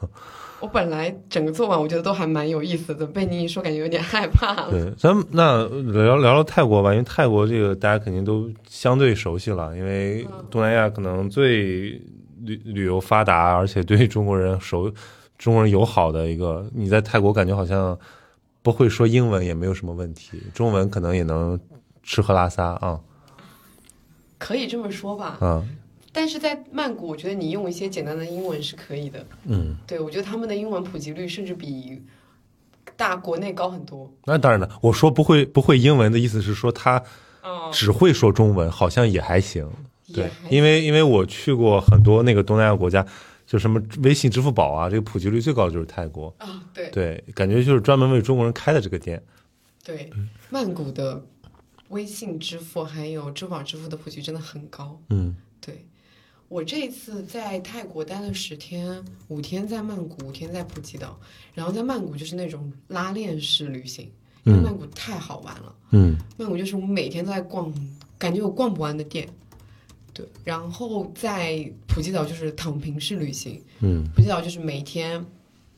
[0.65, 4.71] 我本来整个做完，我觉得都还蛮有意思的，被你一说，感觉有点害怕了。
[4.71, 12.01] 对，咱们那聊聊聊泰国吧，因为泰国这个大家肯定都相对熟悉了，因为东南亚可能最
[12.41, 14.91] 旅旅游发达，而且对中国人熟、
[15.37, 16.65] 中国人友好的一个。
[16.73, 17.95] 你在泰国感觉好像
[18.63, 21.59] 不会说英文也没有什么问题，中文可能也能
[22.01, 22.99] 吃喝拉撒啊
[24.39, 25.37] 可以这么说吧。
[25.39, 25.63] 啊
[26.15, 29.25] 但是在曼谷，我觉得你用一些简单的英文是可以的。
[29.43, 29.75] 嗯。
[29.85, 32.01] 对，我觉得他们的英文普及率甚至比
[32.95, 34.09] 大国内高很多。
[34.23, 37.03] 那当然了，我说不会不会英文的意思是说他
[37.43, 39.69] 哦，只会说中文，好像也还行。
[40.13, 43.05] 对，因为因为我去过很多那个东南亚国家，
[43.45, 46.33] 就什么微信、支付宝啊，这个普及率最高的就是泰国。
[46.37, 49.21] 啊，对对，感觉就是专门为中国人开的这个店。
[49.83, 50.09] 对，
[50.49, 51.21] 曼谷的
[51.89, 54.97] 微信支付还有支付宝支付的普及真的很高。
[55.09, 55.44] 嗯对，
[56.47, 61.19] 我这一次在泰国待了十天，五天在曼谷，五天在普吉岛。
[61.53, 64.09] 然后在曼谷就是那种拉链式旅行，
[64.43, 65.75] 因为嗯曼谷太好玩了。
[65.91, 67.73] 嗯曼谷就是我们每天都在逛，
[68.17, 69.27] 感觉有逛不完的店。
[70.13, 75.25] 对，然后在普吉岛就是躺平式旅行，嗯普吉岛就是每天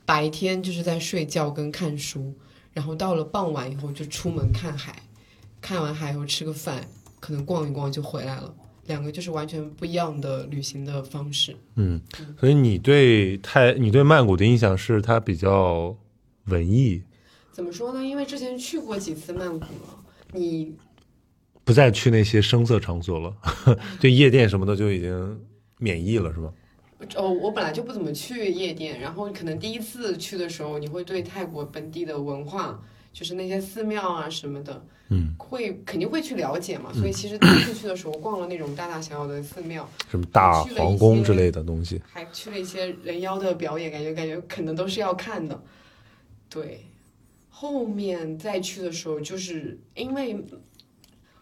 [0.05, 2.33] 白天就是在睡觉跟看书，
[2.73, 5.01] 然后到了傍晚以后就出门看海，
[5.61, 6.87] 看完海以后吃个饭，
[7.19, 8.53] 可能逛一逛就回来了。
[8.87, 11.55] 两个就是完全不一样的旅行的方式。
[11.75, 12.01] 嗯，
[12.39, 15.95] 所以你对泰你对曼谷的印象是它比较
[16.45, 17.03] 文艺，
[17.51, 18.03] 怎么说呢？
[18.03, 20.73] 因为之前去过几次曼谷了，你
[21.63, 23.35] 不再去那些声色场所了，
[23.99, 25.39] 对夜店什么的就已经
[25.77, 26.53] 免疫了，是吗？
[27.15, 32.81] 哦，我本来就不怎么去夜店，然后可能第一次去的时候，你会对泰国本地的文化，
[33.13, 36.91] 就是那些寺庙啊什么的，嗯，会肯定会去了解嘛。
[36.93, 42.01] 所以其实第一次去的时候，逛了那种大大小小的寺庙，什么大皇宫之类的东西。
[42.11, 45.59] 还去了一些人妖的表演，感觉感觉可能都是要看的。
[46.49, 46.85] 对，
[47.49, 50.37] 后面再去的时候，就是因为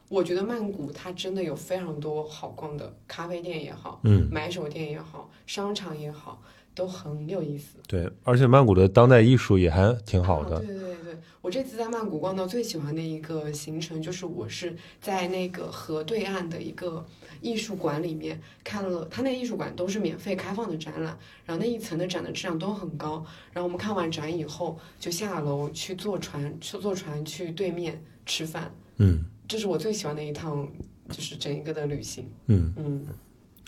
[0.07, 6.41] 我觉得曼谷它真的有非常多好逛的咖啡店也好，嗯，买手店也好，商场也好，
[6.75, 7.77] 都很有意思。
[7.87, 10.59] 对，而且曼谷的当代艺术也还挺好的啊。
[10.59, 17.03] 对对对对，我这次在曼谷逛到最喜欢的一个行程，就是我是在那个河对岸的一个
[17.41, 23.25] 艺术馆里面看了，它那个艺术馆都是免费开放的展览，然后那一层的展的质量都很高。
[23.53, 30.67] 然后我们看完展以后，就下楼去坐船，去坐船去对面吃饭，嗯这是我最喜欢的一趟，
[31.09, 32.27] 就是整一个的旅行。
[32.47, 33.05] 嗯嗯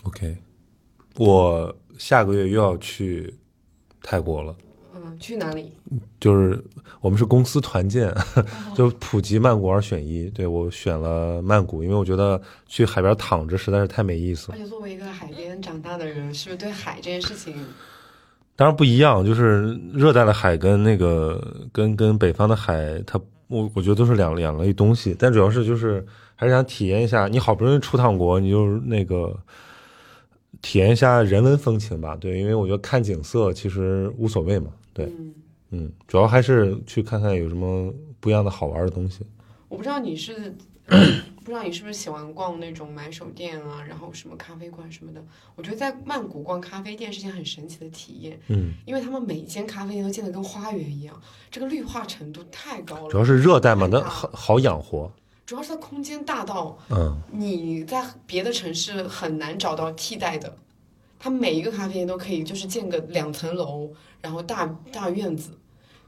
[0.03, 0.35] ，，OK，
[1.17, 3.33] 我下个月又要去
[4.01, 4.55] 泰国了。
[4.95, 5.71] 嗯，去哪里？
[6.19, 6.63] 就是
[7.01, 8.13] 我们是公司团建，
[8.75, 10.29] 就普及曼谷二选一。
[10.29, 14.57] 对我选了曼谷，因为我觉得去海边躺着实在是太没意思了。
[14.57, 17.55] 而且作为一个海边长大的人，是不是对海这件事情，
[18.55, 25.15] 当然不一样，就是热带的海跟那个跟跟北方的海，它我我觉得都是两两类东西。
[25.17, 29.37] 但主要是就是还是想体验一下，你好不容易出趟国，你就那个
[30.61, 32.15] 体验一下人文风情吧。
[32.15, 34.71] 对，因为我觉得看景色其实无所谓嘛。
[34.93, 35.33] 对，嗯，
[35.71, 39.25] 嗯，主要还是去看看有什么不一样的好玩的东西。
[39.67, 40.55] 我不知道你是，
[40.87, 45.21] 不知道你是不是喜欢逛那种买手店啊，然后什么咖啡馆什么的。
[45.55, 53.09] 我觉得在曼谷逛咖啡店是件很神奇的体验，嗯，因为他们每一间咖啡店都建得跟花园一样，这个绿化程度太高了。
[53.09, 55.11] 主要是热带嘛，那好好养活。
[55.47, 60.55] 主要是它空间大到嗯你在别的城市很难找到替代的。
[61.17, 63.89] 它每一个咖啡店都可以就是建个两层楼，
[64.21, 65.57] 然后大大院子。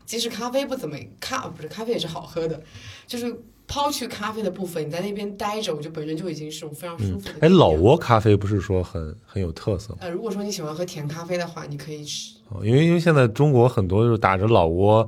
[0.06, 2.62] 即使咖啡不怎么咖不是咖啡也是好喝的，
[3.08, 3.34] 就是
[3.66, 10.00] 抛去咖啡的部分，你在那边待着，我就本身就已经是种非常舒嗯服的。，哎，老挝咖啡不是说很很有特色吗？
[10.02, 12.36] 呃，如果说你喜欢喝甜咖啡的话，你可以吃。
[12.50, 15.08] 哦，因为因为现在中国很多就是打着老挝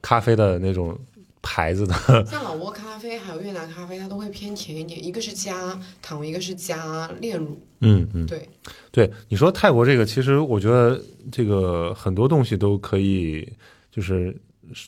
[0.00, 0.98] 咖啡的那种
[1.42, 7.60] 牌子的， 像老挝咖啡还有越南咖啡，它都会偏甜一点，一个是加糖，一个是加炼乳。
[7.80, 8.48] 嗯嗯，对，
[8.92, 11.00] 对，你说泰国这个，其实我觉得
[11.32, 13.46] 这个很多东西都可以，
[13.90, 14.34] 就是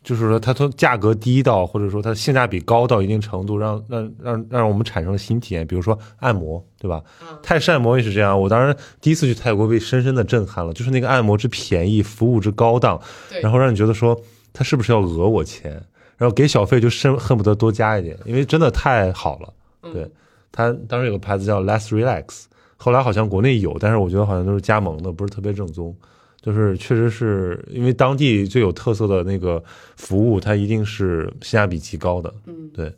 [0.04, 7.02] 就是说它从价格低到，或者说它性价比高到一定程度，让让让让我们产生了新体验，比如说按摩，对吧？
[7.20, 8.40] 啊，泰式按摩也是这样。
[8.40, 13.00] 我当时第一次去泰国被深深的震撼了，就是那个按摩之便宜，服务之高档，
[13.42, 14.18] 然后让你觉得说
[14.52, 15.84] 他是不是要讹我钱，
[16.24, 19.52] 然后给小费就恨恨不得多加一点，因为真的太好了。
[19.82, 20.10] 嗯对，
[20.50, 22.44] 他当时有个牌子叫 Less Relax，
[22.78, 25.94] 后来好像国内有，但是我觉得好像都是加盟的，不是特别正宗。
[26.40, 29.62] 就是确实是因为当地最有特色的那个
[29.96, 32.32] 服务，它一定是性价比极高的。
[32.46, 32.90] 嗯，对。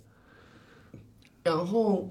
[1.43, 2.09] 然后，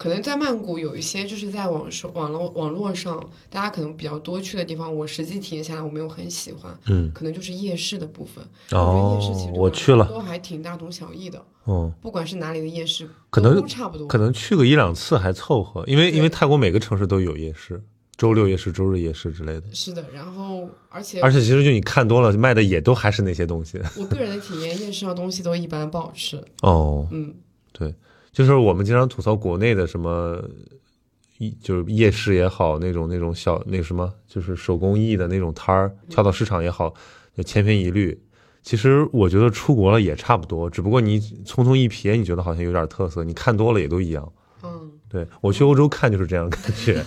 [0.00, 8.42] 可能在曼谷有一些就是在网上网络网络上，大家可能比较多去的地方，我实际体验下来我没有很喜欢，嗯，可能就是夜市的部分。
[8.70, 14.06] 哦我觉得夜市其实，我去了，都还挺大同小异的，嗯，不管是哪里的夜市，可能都差不多。
[14.06, 17.82] 可能去个一两次还凑合，因为因为泰国每个城市都有夜市，
[18.16, 19.64] 周六夜市、周日夜市之类的。
[19.74, 23.78] 是的，然后而且而且其实就你看多了，卖的也都还是那些东西。
[23.98, 26.42] 我个人的体验，夜市上东西都一般，不好吃。
[26.62, 27.34] 哦，嗯，
[28.32, 30.42] 就是我们经常吐槽国内的什么，
[31.38, 36.94] 一就是夜市也好，那种那种小那什么，就是手工艺的那种摊儿，跳蚤市场也好，
[37.36, 38.20] 就千篇一律。
[38.62, 44.30] 其实我觉得出国了也差不多，只不过你匆匆一瞥，你觉得好像有点特色，你看多了也都一样。
[44.62, 47.02] 嗯，对我去欧洲看就是这样感觉。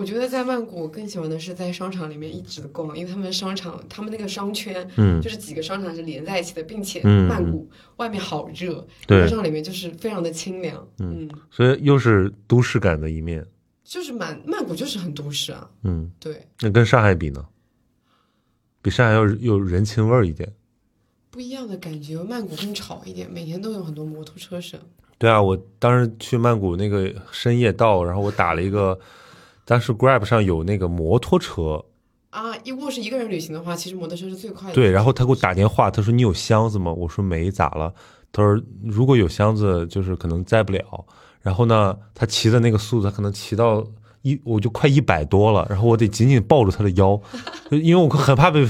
[0.00, 10.88] 我觉得在曼谷，我更喜欢的是在商场里面一直逛，因为他们商场，他们那个商圈，嗯，就是几个商场是连在一起的，并且嗯曼谷外面好热，对商场里面就是非常的清凉。
[11.00, 13.46] 嗯，所以又是都市感的一面。
[13.84, 17.44] 就是曼曼谷就是很都市啊，嗯，对，那跟上海比呢？
[18.80, 20.50] 比上海要有人情味儿一点。
[21.30, 22.16] 不一样的感觉。
[22.22, 24.80] 曼谷更吵一点，每天都有很多摩托车声。
[25.18, 28.98] 对啊，我当时去曼谷那个深夜道，然后我打了一个，
[29.70, 31.84] 当时 Grab 上有那个摩托车，
[32.30, 34.74] 啊，如果是一个人旅行的话，其实摩托车是最快的。
[34.74, 36.92] 对，然后他给我打电话，他说你有箱子吗？
[36.92, 37.94] 我说没，咋了？
[38.32, 40.82] 他说如果有箱子，就是可能载不了。
[41.40, 43.86] 然后呢，他骑的那个速度，他可能骑到
[44.22, 47.16] 一，我就快一百多了，然后我得紧紧抱住他的腰，
[47.70, 48.66] 就因为我很怕被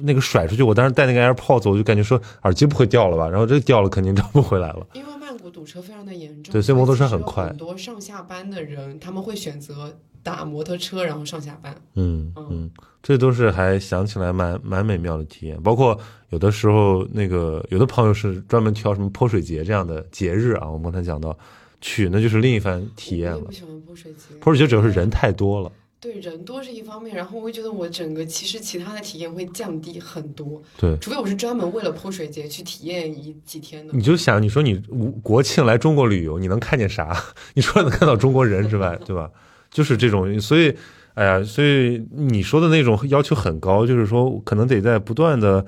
[0.00, 0.62] 那个甩出去。
[0.62, 3.28] 我当时戴那个 AirPods，我就感觉说耳机不会掉了吧？
[3.28, 4.86] 然后这掉了肯定找不回来了。
[4.94, 11.74] 因为曼谷堵车非常的严重，对所以摩托车很快很多上下班的人他们会选择打摩托车然后上下班。
[11.94, 12.70] 嗯嗯，
[13.02, 15.60] 这都是还想起来蛮蛮美妙的体验。
[15.62, 15.98] 包括
[16.30, 21.36] 有的时候，那个有的朋友是专门挑什么泼水节这样的节日啊，我们刚才讲到
[21.80, 23.52] 去，那就是另一番体验了不。
[23.52, 30.96] 喜欢泼水节，泼水节主要是人太多了，对人多是一方面，然后我会觉得我整个其实其他的体验会降低很多，对。
[30.98, 33.92] 除非我是专门为了泼水节去体验一几天的。
[33.92, 37.16] 你就想，你说你五国庆来中国旅游，你能看见啥？
[37.54, 39.30] 你除了能看到中国人之外， 对吧？
[39.70, 40.74] 就是这种，所以，
[41.14, 45.64] 哎呀，所以你说的那种要求很高，就是说可能得在不断的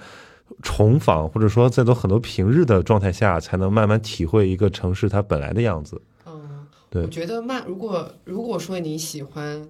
[0.63, 6.01] 重访，或者说在做很多平日的状态下，才能慢慢体会一个城市它本来的样子。
[6.27, 9.63] 嗯，对我觉得曼如果如果说你喜欢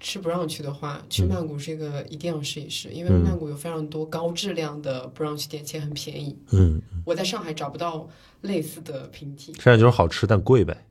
[0.00, 6.38] 吃不让去的话，去曼谷是一个一定要试一试，因为嗯曼谷有非常多高质量的不让去店，且很便宜。
[6.52, 8.08] 嗯，我在上海找不到
[8.42, 10.84] 类似的平替，现在就是好吃但贵呗。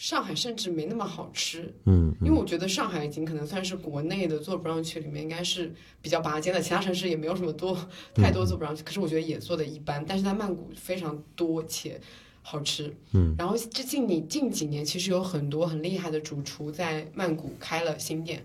[0.00, 1.70] 上海甚至没那么好吃。
[1.84, 5.70] 嗯，因为我觉得上海已经可能算是国内的做不上去里面应该是
[6.00, 7.76] 比较拔尖的，其他城市也没有什么多
[8.14, 12.00] 太多做不上去，可是我觉得也做的一般，但是在曼谷非常多且
[12.40, 12.96] 好吃。
[13.12, 18.42] 嗯，然后这近你近几年其实有很多很厉害的主厨在曼谷开了新店。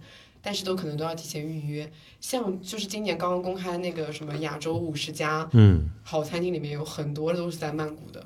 [0.47, 1.91] 但是都可能都要提前预约，
[2.21, 8.23] 像就是今年刚刚公开那个什么亚洲五十家嗯好餐厅里面有很多都是在曼谷的，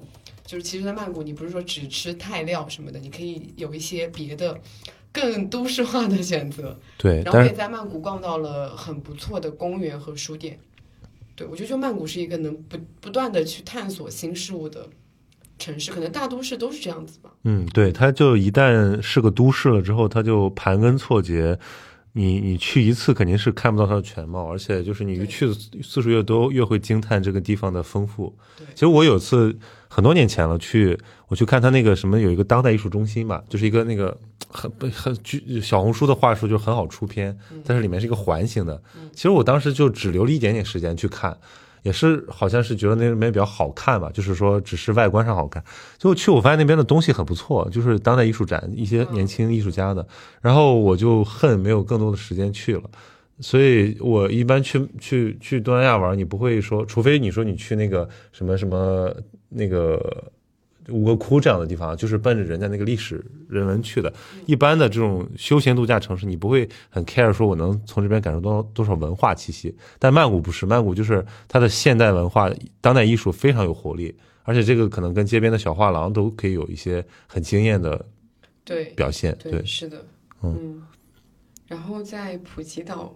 [0.50, 4.60] 就是其实，在曼谷你不是说只吃泰料什么的，你可以有一些别的
[5.12, 6.76] 更都市化的选择。
[6.97, 10.58] 对，然后也在曼谷逛到了很不错的公园和书店。
[11.36, 14.88] 对我觉得，就曼谷是一个能不不断的去探索新事物的
[15.60, 17.30] 城市，可能大都市都是这样子吧。
[17.43, 21.60] 嗯，对，它就一旦是个都市了之后，它就盘根错节。
[22.20, 28.67] 你你去一次肯定是看不到它的全貌，而且就是你对去的次数越多，越会惊叹这个地方的丰富对。
[28.74, 29.57] 其实我有次
[29.88, 30.99] 很多年前了去，
[31.30, 34.17] 我去看他那个什么有一个当代艺术中心嘛，就是一个那个
[34.49, 38.84] 很很具小红书的话术就是很好出片，但是里面是一个环形的。
[39.13, 41.38] 其实我当时就只留了一点点时间去看。
[41.84, 45.63] 也是好像是觉得那边比较好看吧，就是说只是外观上好看。
[45.97, 50.05] 就去我发现那边的东西很不错，就是当代艺术展，一些年轻艺术家的。
[50.41, 52.84] 然后我就恨没有更多的时间去了，
[53.39, 59.13] 所以我一般去去去东南亚玩，你不会说，除非你说你去那个什么什么
[59.49, 60.32] 那个。
[60.90, 64.12] 吴哥窟这样的地方，就是奔着人家那个历史人文去的。
[64.46, 69.76] 一般的这种休闲度假城市，你不会很 care 说我能从这边感受到多少文化气息。
[69.98, 78.06] 但曼谷不是，曼谷就是它的现代文化、当代艺术非常有活力，而且这个可能跟街边的小画廊都可以有一些很惊艳的
[78.64, 79.38] 对，表现。
[79.42, 80.06] 对，是的，
[80.42, 80.82] 嗯。
[81.68, 83.16] 然后在普吉岛，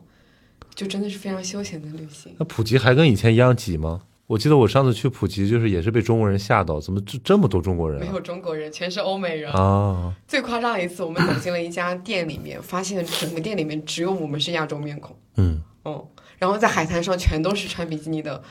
[0.75, 2.35] 就真的是非常休闲的旅行。
[2.37, 4.01] 那普吉还跟以前一样挤吗？
[4.25, 8.05] 我记得我上次去普吉，就是也是被中国人吓到，怎么这这么多中国人、啊？
[8.05, 9.51] 没有中国人，全是欧美人。
[9.51, 10.13] 啊！
[10.27, 15.13] 最夸张的一次，我们走进了一家店里面，发现整个店里面只有我们是亚洲面孔。
[15.35, 16.07] 嗯，哦，
[16.37, 18.41] 然后在海滩上全都是穿比基尼的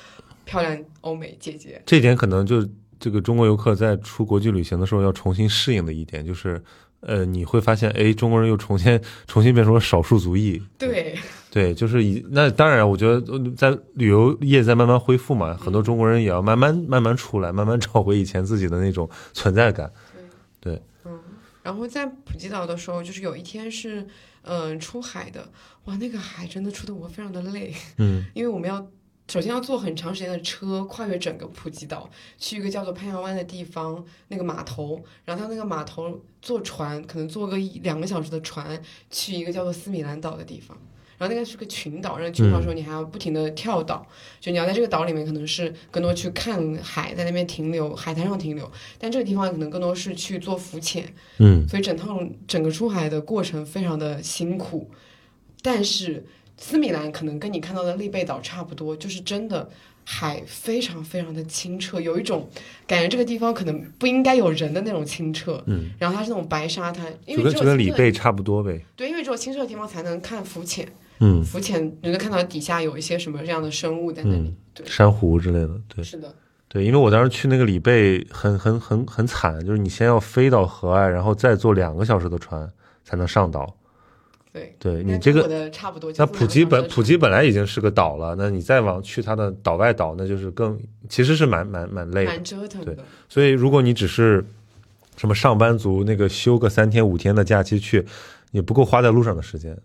[0.44, 1.80] 漂亮欧美姐姐。
[1.86, 2.68] 这点可能就
[3.00, 6.62] 这个中国游客在出国际旅行的时候要重新适应的一点，就是
[7.00, 10.62] 呃，你会发现，哎，中国人又重新重新变成了少数族裔。
[10.76, 11.18] 对，
[11.52, 19.92] 对，就是以那当然，我觉得呃在旅游业在慢慢恢复嘛，很多中国人也要慢慢慢慢出来，慢慢找回以前自己的那种存在感。
[20.58, 21.20] 对，嗯
[21.62, 24.00] 然后在普吉岛的时候，就是有一天是
[24.44, 25.46] 嗯、呃出海的，
[25.84, 28.88] 哇，那个海真的出的我非常的累，嗯 因为我们要。
[29.28, 38.78] 首先要坐很长时间的车，跨越整个普吉岛，去一个叫做潘阳湾的地方，那个码头，然后到那个码头坐船，可能坐个一两个小时的船，
[39.10, 40.76] 去一个叫做斯米兰岛的地方。
[41.22, 44.04] 然后那个是个群岛，然后群岛的时候你还要不停的跳岛，
[44.40, 48.68] 就你要在这个岛里面可能是更多去看海，在那边停留，海滩上停留，
[48.98, 54.90] 但这个地方可能更多是去做浮潜，嗯所以整趟整个出海的过程非常的辛苦，
[55.62, 56.26] 但是
[56.58, 59.70] 斯米兰可能跟你看到的丽贝岛差不多，就是真的
[60.04, 62.48] 海非常非常的清澈，有一种
[62.88, 65.62] 感觉这个地方可能不应该有人的那种清澈。
[65.66, 68.80] 嗯，然后它是那种白沙滩，因就跟为就跟里贝差不多呗。
[68.96, 70.86] 对，因为只有清澈的地方才能看浮潜，
[71.22, 74.36] 嗯，浮潜你能看到底下有一些什么这样的生物在那里。
[74.36, 76.34] 嗯对，珊瑚之类的，对是的，
[76.66, 82.66] 对，因为我当时去那个里贝很很很很惨，就是你先要飞到河岸，然后再坐两个小时的船
[83.04, 83.76] 才能上岛。
[84.50, 86.10] 对，对你这个的差不多。
[86.16, 92.30] 那就是普吉本普吉本来已经是个岛了，那你再往去它的岛外岛，那就是更其实是蛮蛮蛮累的。
[92.30, 93.04] 蛮折腾对的。
[93.28, 94.42] 所以如果你只是
[95.18, 98.02] 什么上班族，那个休个三天五天的假期去，
[98.52, 99.76] 也不够花在路上的时间。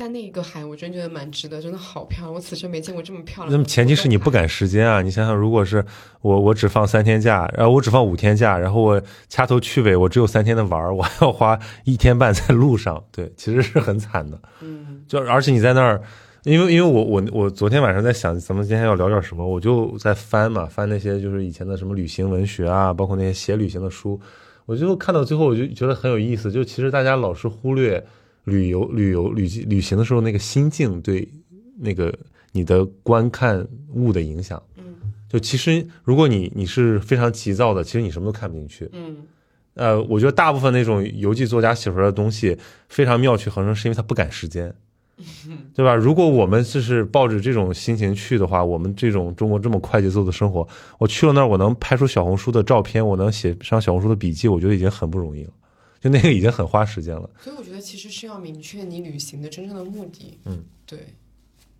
[0.00, 3.52] 但那个海我真觉得蛮值得，真的好漂亮，我此生没见过这么漂亮的。
[3.52, 4.28] 那么前提是你不。
[4.30, 5.00] 赶时间啊！
[5.02, 5.84] 你想想，如果是
[6.20, 14.38] 我我只放三天假，然后我只放五天假，然后我掐头去尾，我只有三天的玩儿，我还要花一天半在路上，对，其实是很惨的。
[14.60, 16.00] 嗯，就而且你在那儿，
[16.44, 24.20] 因为因为我我我昨天晚上在想，咱们今天要聊点什么，我就在翻嘛，翻那些就是以前的什么旅行文学啊，包括那些写旅行的书，
[24.66, 28.06] 我就看到最后我就觉得很有意思，就其实大家老是忽略
[28.48, 31.28] 旅游旅游旅旅行的时候那个心境对
[31.76, 32.12] 那个
[32.52, 34.62] 你的观看物的影响。
[34.76, 34.84] 嗯
[35.28, 38.88] 就其实如果你你是非常急躁的，其实你什么都看不进去。
[38.92, 39.16] 嗯
[39.74, 42.56] 呃，我觉得大部分那种游记作家写出来的东西
[42.88, 44.74] 非常妙趣横生，是因为他不赶时间，
[45.72, 45.94] 对吧？
[45.94, 50.66] 如果我们就是抱着这种心情去的话，我们这种中国这么快节奏的生活，
[50.98, 55.50] 我去了那儿，我能拍出小红书的照片，我能写上小红书的笔记，我觉得已经很不容易了。
[56.00, 57.28] 就那个已经很花时间了。
[57.40, 60.38] 所以我觉得其实是要明确你旅行的真正的目的。
[60.44, 61.14] 嗯，对，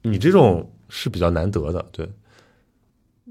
[0.03, 2.09] 你这种是比较难得的，对。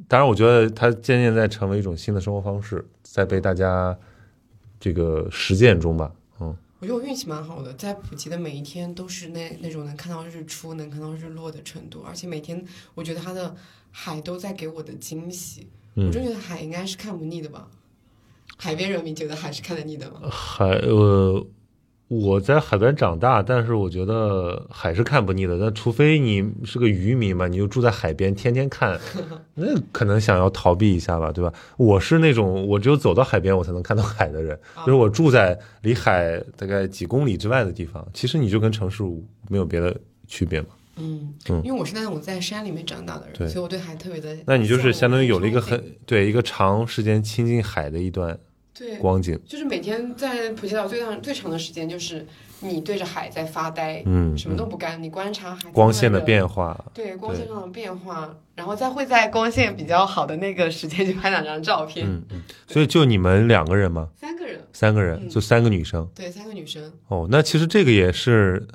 [0.07, 3.97] 当然，我觉得它渐渐在成为一种新的生活方式，在被大家
[4.79, 6.13] 这个实践中吧。
[6.39, 12.63] 嗯，我觉得我运气蛮好的，在普吉的每一天都是那那种能看到日出、能看到日落的程度，而且每天
[12.93, 13.55] 我觉得它的
[13.91, 15.67] 海都在给我的惊喜。
[15.95, 17.67] 嗯我真觉得海应该是看不腻的吧？
[18.57, 20.21] 海边人民觉得还是看得腻的吗？
[20.29, 21.45] 海呃，
[22.07, 25.59] 我在海边长大，但是我觉得海是看不腻的。
[25.59, 28.99] 但除非你是个渔民嘛，你就住在海边，天天看，
[29.55, 31.53] 那可能想要逃避一下吧，对吧？
[31.77, 39.03] 我是那种我只有走到海边我才能看到海的人，就是我住在离海大概几公里之外的地方，其实你就跟城市
[39.49, 39.95] 没有别的
[40.27, 40.67] 区别嘛。
[40.99, 44.35] 嗯，嗯因为我是那种在山里面长大的人，所以我对海特别的。
[44.47, 48.35] 那你就是相当于有了一个很对一个长时间亲近海的一段
[48.77, 52.25] 对，光景，就是每天在普吉岛最长最长的时间，就是
[52.61, 56.19] 你对着海在发呆，嗯，什么嗯都不干，你观察海光线的。
[56.21, 62.05] 变化，对光线上的变化，然后再会在光线比较好的那个时间去拍两张照片。
[62.05, 64.09] 嗯嗯，所以就你们两个人吗？
[64.15, 66.07] 三个人，三个人，嗯就三个女生。
[66.13, 66.91] 对，三个女生。
[67.07, 68.67] 哦，那其实这个也是，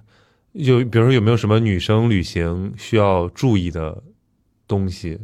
[0.53, 4.03] 有比如说有没有什么女生旅行需要注意的
[4.67, 5.21] 东西？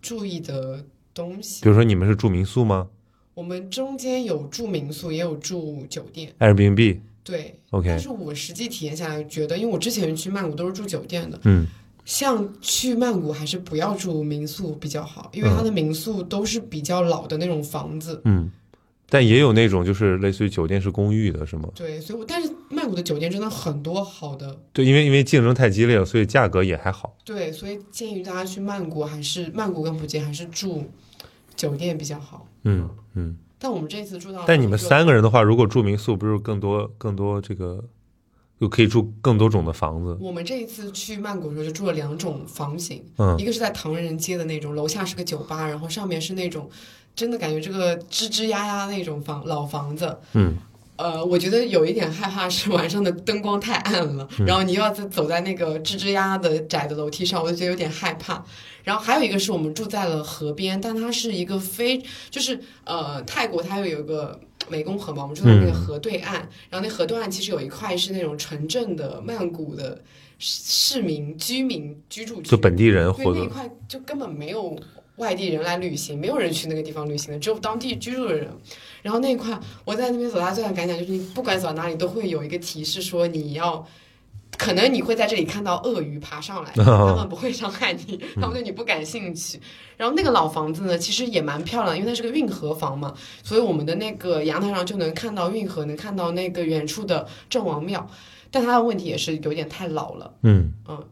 [0.00, 2.88] 注意的东西比，如说你们是住民宿吗
[3.34, 6.32] 我们中间有住民宿，也有住酒店。
[6.38, 11.66] ？Airbnb？OK，、对 OK 但是我实际体验下来，觉得，因为我之前去曼谷都是住酒店的，嗯
[12.04, 18.20] 像去曼谷还是不要住民宿比较好，因为它的民宿都是比较老的那种房子。
[18.26, 18.50] 嗯，
[19.08, 21.70] 但也有那种就是类似于酒店式公寓的，是吗？
[21.74, 27.16] 对，所以我但是曼谷的酒店真的很多好的，对，因为因为竞争太激烈了，所以价格也还好。
[27.24, 30.84] 对，所以建议大家去曼谷还是曼谷跟普吉还是住
[31.56, 32.46] 酒店比较好。
[32.64, 33.36] 嗯嗯。
[33.58, 37.82] 但我们这次住到，但你们三个人的话，如果住民宿，不是更多更多这个，
[38.60, 40.18] 就可以住更多种的房子。
[40.20, 46.68] 我们这一次去曼谷的时候就住了两种房型，嗯一个是在唐人街的那种，楼下是个酒吧，然后上面是那种
[47.14, 50.18] 真的感觉这个吱吱呀呀那种房老房子。
[50.34, 50.58] 嗯
[50.96, 58.44] 呃，我觉得有一点害怕是晚上的灯光太暗了，嗯然后你又要在走在那个吱吱呀呀的窄的楼梯上，我就觉得有点害怕。
[58.84, 64.38] 然后还有一个是我们住在了河边，但它是一个非就是呃泰国它又有一个
[64.70, 66.34] 湄公河嘛，我们住在那个嗯河对岸，
[66.70, 70.00] 然后那河对岸其实有一块是那种城镇的曼谷的
[70.38, 74.78] 市民居民居住区，就本地人对或者那一块就根本没有
[75.16, 78.50] 外地人来旅行，没有人去那个地方旅行的，只有当地居住的人。
[79.02, 83.86] 然后那一块，我在那边走，大最大感想就是，你不管走到哪里，都会有一个提示说你要。
[84.56, 89.60] 可能你会在这里看到鳄鱼爬上来， 他们不会伤害你，他们对你不感兴趣。
[89.96, 93.12] 然后那个老房子呢，其实也蛮漂亮，因为它是个运河房嘛，
[93.42, 98.08] 所以我们的那个阳台上就能看到运河，能看到那个远处的郑王庙。
[98.52, 101.04] 但它的问题也是有点太老了，嗯嗯，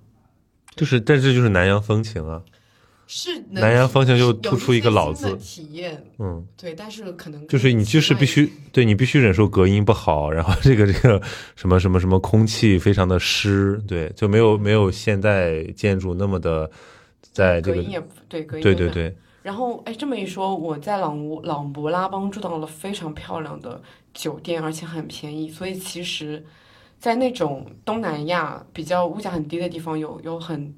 [0.77, 2.41] 就是，但这就是南洋风情啊。
[3.15, 11.21] 是南洋风情就突出一个老字，体验，嗯，对，但是可能就是你就是必须对你必须忍受隔音不好，然后这个这个
[11.55, 16.71] 什么什么什么空气非常的湿，对，就没有没有现代建筑那么的
[17.21, 23.81] 在这个隔音也对，隔音也对对对，然后，哎，这么一说，我在朗乌朗勃拉邦住到了非常漂亮的
[24.15, 25.51] 酒店，而且很便宜。
[25.51, 26.43] 所以其实，
[26.99, 30.73] 在那种东南亚比较物价很低的地方有，有很很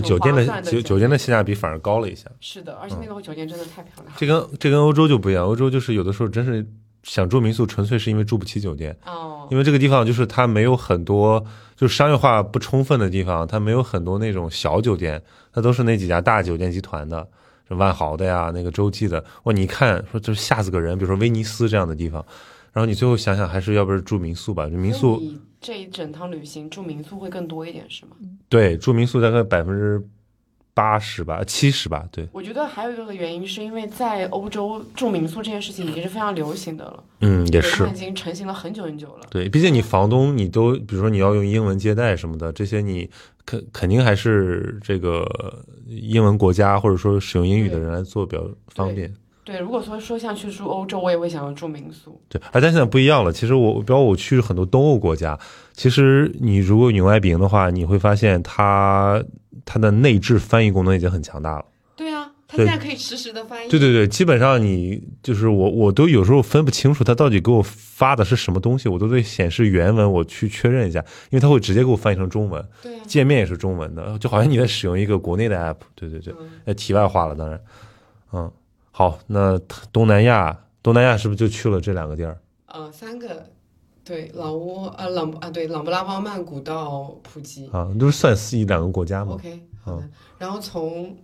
[0.00, 2.30] 就酒店的酒酒酒店的性价比反而高了一下。
[2.40, 4.12] 是的，而且那个酒店真的太漂亮了。
[4.16, 6.66] 这跟这跟欧洲就不一样，欧洲就是有的时候真是
[7.02, 11.44] 想住民宿，纯粹是因为住不起酒店，哦，因为这个地方就是它没有很多
[11.76, 15.20] 就是商业化不充分的地方，它没有很多那种小酒店，
[15.52, 17.26] 它都是那几家大酒店集团的，
[17.66, 22.24] 什么万豪的呀，那个洲际的，哇，你一看说这吓死个人，比如说威尼斯这样的地方，
[22.72, 25.20] 然后你最后想想还是要不是住民宿吧，就民宿
[25.62, 28.16] 这一整趟旅行住民宿会更多一点，是吗？
[28.48, 30.04] 对住民宿大概百分之
[30.74, 37.94] 八十吧，七十吧，对，我觉得还有一个原因是因为在欧洲住民宿这件事情已经是非常流行的了，嗯，也是它已。
[37.94, 39.26] 经成型了很久很久了。
[39.30, 43.08] 对，毕竟你房东你都，比如说你要用英文接待什么的，这些你
[43.44, 45.24] 肯肯定还是这个
[45.86, 49.12] 英文国家或者说使用英语的人来做比较方便。
[49.44, 52.20] 对，如果说说像去住欧洲，我也会想要住民宿。
[52.28, 53.32] 对，而但现在不一样了。
[53.32, 55.38] 其实我，比如我去很多东欧国家，
[55.72, 59.22] 其实你如果用爱彼迎的话，你会发现它
[59.64, 61.64] 它的内置翻译功能已经很强大了。
[61.96, 63.68] 对啊，它现在可以实时的翻译。
[63.68, 75.78] 对对对，基本上你就是我，我都有时候分不清楚它到底给我发的是什么东西，我都得显示原文，我去确认一下，因为它会直接给我翻译成中文，对啊，界面也是中文的，就好像你在使用一个国内的 app。
[75.96, 77.60] 对对对，嗯呃，题外话了，当然，
[78.32, 78.50] 嗯，
[78.94, 79.58] 好，那
[79.90, 82.38] 东南亚，东南亚是不是就去了这两个地儿？
[82.66, 83.46] 呃，三个，
[84.04, 87.68] 对，老挝呃朗啊对朗布拉邦、曼谷到普吉。
[87.72, 89.32] 啊，都是算是一两个国家嘛。
[89.32, 90.08] OK，好的。
[90.38, 91.16] 然后从，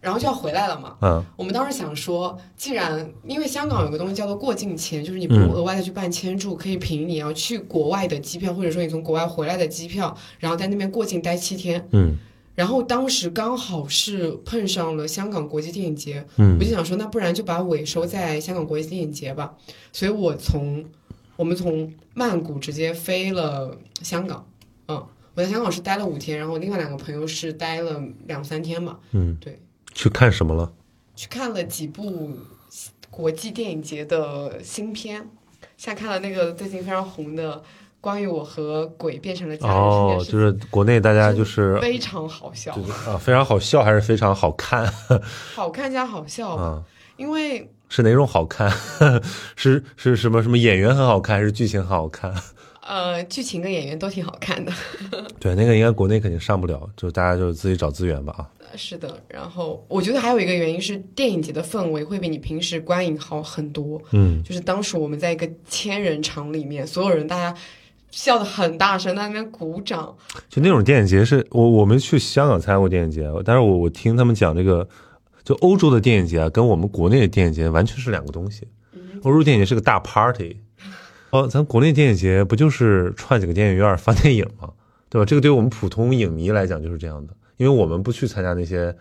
[0.00, 0.96] 然后就要回来了嘛。
[1.02, 11.86] 嗯我们当时想说，既然因为香港有个东西叫做过境签，就是你不嗯额外的去办签注，可以凭你要去国外的机票，或者说你从国外回来的机票，然后在那边过境待七天。
[11.92, 12.16] 嗯
[12.54, 19.56] 然后当时刚好是碰上了香港国际电影节，嗯我就想说，那不然就把尾收在香港国际电影节吧。
[19.92, 20.84] 所以我从
[21.36, 24.46] 我们从曼谷直接飞了香港，
[24.88, 29.58] 嗯，我在香港是待了五天，然后另外两个朋友是待了两三天嘛，嗯，对，
[29.94, 30.70] 去看什么了？
[31.16, 32.30] 去看了几部
[33.10, 35.30] 国际电影节的新片，
[35.76, 37.62] 像看了那个最近非常红的
[38.00, 44.90] 关于我和鬼变成了家人这哦就是国内大家就是非常好笑就，是啊，非常好笑还是非常好看
[45.54, 46.82] 好看加好笑，啊？
[47.16, 48.70] 因为是哪种好看？
[49.56, 52.32] 是是什么什么演员很好看，还是剧情很好看？
[52.80, 54.72] 呃，剧情跟演员都挺好看的。
[55.38, 58.48] 对，那个应该国内肯定上不了，就大家就自己找资源吧啊。
[58.76, 64.00] 是的，然后我觉得还有一个原因是电影节的氛围会比你平时观影好很多。
[64.12, 67.54] 嗯就是当时我们在一个千人场里面，所有人大家
[68.10, 70.16] 笑得很大声，在那边鼓掌。
[70.48, 74.88] 就那种电影节是我我们去香港参加过电影节，但是我我听他们讲这个，
[75.44, 78.66] 就欧洲的电影节啊，跟我们国内的电影节完全是两个东西。
[79.22, 80.56] 欧洲电影节是个大 party，
[81.30, 84.70] 哦，咱国内电影节不就是串几个电影院放电影吗？
[85.08, 85.24] 对吧？
[85.24, 88.96] 这个对我们普通影迷来讲就是这样的，因为我们不去参加那些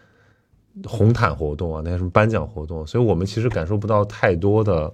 [0.85, 4.93] 红毯活动啊，那些什么颁奖活动，所以我们其实感受不到太多的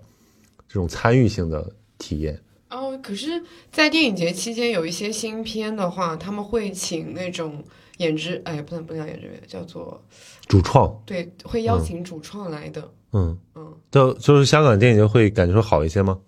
[0.67, 2.39] 这种参与性的体验。
[2.75, 7.63] 哦，可是，在电影节期间有一些新片的话，他们会请那种
[7.97, 10.03] 演职，哎，不能不能叫演职员，叫做
[10.47, 12.91] 主创，对，会邀请主创来的。
[13.13, 16.19] 嗯，嗯，就就是香港电影节会感觉说好一些吗？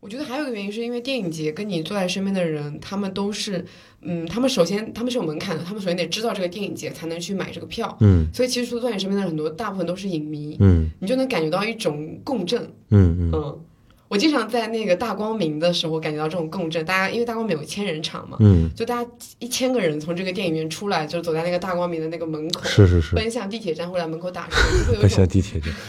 [0.00, 3.64] 我觉得还有一个原因是因为电影节跟你坐在身边的人，他们都是，
[4.02, 7.96] 嗯，他们首先他们是有门槛的，他们首先得知道这个电影节才能去买这个票。
[8.00, 12.62] 嗯所以其实坐在你身边的很多大部分都是影迷，嗯你就能感觉到一种共振。
[12.90, 13.60] 嗯嗯嗯，
[14.08, 16.84] 我经常在那个大光明的时候感觉到这种共振。
[16.84, 25.72] 大家因为大光明有千人场嘛，嗯，就大家一千个人从这个电影院出来，就走在那个大光明的那个门口，是是是，奔向地铁站或者门口打车，就会有 奔一种，向地铁站。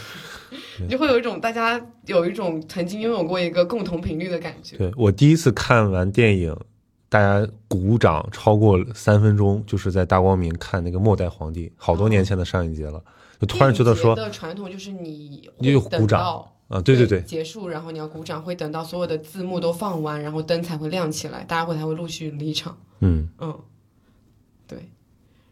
[0.80, 4.76] 你就会有一种大家有一种曾经拥有过一个共同频率的感觉。
[4.76, 6.56] 对我第一次看完电影，
[7.08, 13.02] 大家鼓掌超过三分钟，就是在大光明看那个《末代皇帝》，好多年前的上一节了，
[13.40, 22.76] 就突然觉得说的传统就是你你有鼓掌到啊，对对对，结束，然后你要鼓掌，会等到所有的字幕都放完，然后灯才会亮起来，大家会才会陆续离场。
[23.00, 23.58] 嗯嗯，
[24.66, 24.90] 对。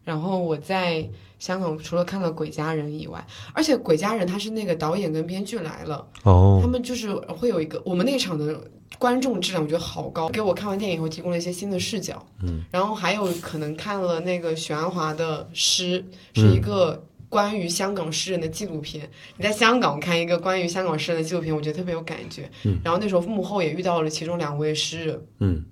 [0.05, 1.09] 然后我在
[1.39, 12.25] 香港除了看了《鬼家人》以外，而且《鬼家人》他是那个导演跟编剧来了，哦他哦，们就是会有一个我们那场的观众质量我觉得好高，给我看完电影以后提供了一些新的视角。
[12.43, 16.05] 嗯，然后还有可能看了那个许鞍华的诗，
[16.35, 17.03] 是一个。
[17.37, 19.07] 关于香港诗人的纪录片，
[19.37, 22.51] 你在香港看一个关于香港诗人的纪录片，我觉得特别有感觉。
[22.65, 25.65] 嗯，然后那时候幕后也遇到了其中两位诗人，嗯。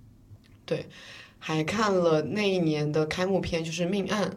[0.66, 0.84] 对
[1.38, 4.30] 还看了那一年的开幕片，就是《命案》，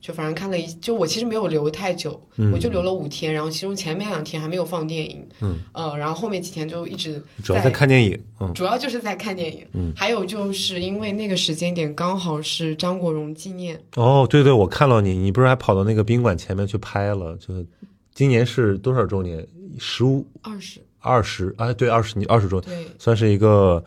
[0.00, 2.20] 就反正看了一，就我其实没有留太久，
[2.52, 17.36] 我就留了五天，然后其中前面两天还没有放电影，嗯，呃，然后后面几天就一直主要在看电影，嗯，主要就是在看电影，嗯，还有就是因为那个时间点刚好是张国荣纪念，哦，对对，我看到你，你不是还跑到那个宾馆前面去拍了？
[17.36, 17.66] 就是
[18.14, 19.46] 今年是多少周年？
[19.78, 23.82] 十五、二十，二十，哎，对，二十，你二十周，对，算是一个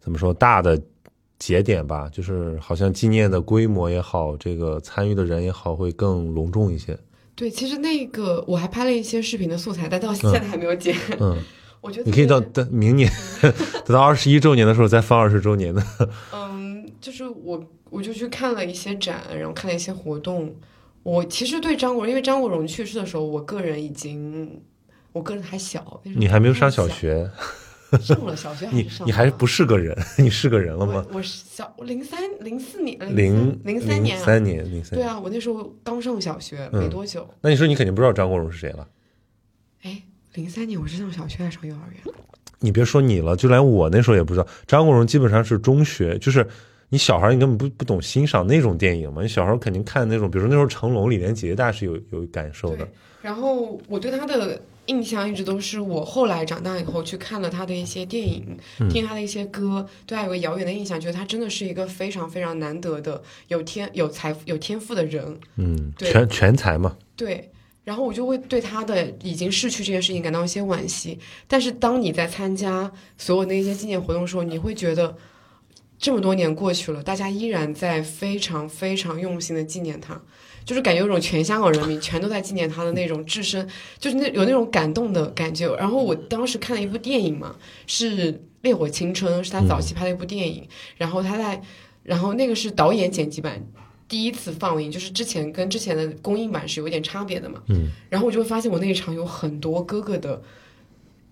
[0.00, 0.80] 怎么说大的
[1.40, 2.08] 节点吧？
[2.12, 6.96] 就是好像纪念的规模也好，这个参与的人也好，会更隆重一些。
[7.34, 10.94] 对，其实那个我还拍了一些视频的素材，但到现在还没有剪。
[11.18, 11.42] 嗯，
[11.80, 13.10] 我觉得你可以到等明年，
[13.84, 15.82] 等到二十一周年的时候再放二十周年的。
[16.32, 20.54] 嗯，就是我我就去看了一些展，然后看了一些活动。
[21.02, 24.60] 我其实对张国荣，因为张国荣去世的时候，我个人已经，
[25.12, 27.30] 我个人还小，你还没有上小小，学，
[28.00, 31.04] 上了小学还你是上你还了不是个人，你是个人了吗？
[31.10, 34.98] 我我是小零三零四年零零三年啊，三年零三。
[34.98, 37.28] 对啊，我那时候刚上小学嗯没多久。
[37.40, 38.86] 那你说你肯定不知道张国荣是谁了？
[39.82, 40.02] 哎，
[40.34, 42.14] 零三年我是上小学还是上幼儿园？
[42.60, 44.46] 你别说你了，就连我那时候也不知道。
[44.66, 46.46] 张国荣基本上是中学，就是
[46.90, 49.22] 你小孩你根本不不懂欣赏那种电影嘛。
[49.22, 52.86] 你小孩肯定看那种，比如说那时候成龙、李连杰，大家是有有感受的。
[53.22, 54.60] 然后我对他的
[54.90, 65.38] 印象一直都是我后来长大以后去看了他的一些电影，嗯听他的一些歌，对他有个遥远的印象，觉得他真的是一个非常非常难得的有天有财富有天赋的人。
[65.56, 66.96] 嗯，对全全才嘛。
[67.14, 67.50] 对，
[67.84, 71.18] 然后我就会对他的已经逝去这件事情感到一些惋惜。
[71.46, 75.16] 但是当你在参加所有的一些纪念活动的时候，你会觉得
[75.98, 80.20] 这么多年过去了，大家依然在非常非常用心的纪念他，
[80.70, 83.68] 就是感觉有种全香港人民全都在纪念他的那种置身，
[83.98, 85.66] 就是那有那种感动的感觉。
[85.74, 87.56] 然后我当时看了一部电影嘛，
[87.88, 90.64] 是《烈火青春》，是他早期拍的一部电影，
[90.96, 91.60] 然后他在，
[92.04, 93.60] 然后那个是导演剪辑版。
[94.06, 97.60] 第一次放映，就是之前跟之前的公映版是有点差别的嘛。
[97.66, 97.90] 嗯。
[98.08, 100.40] 然后我就会发现，我那一场有很多哥哥的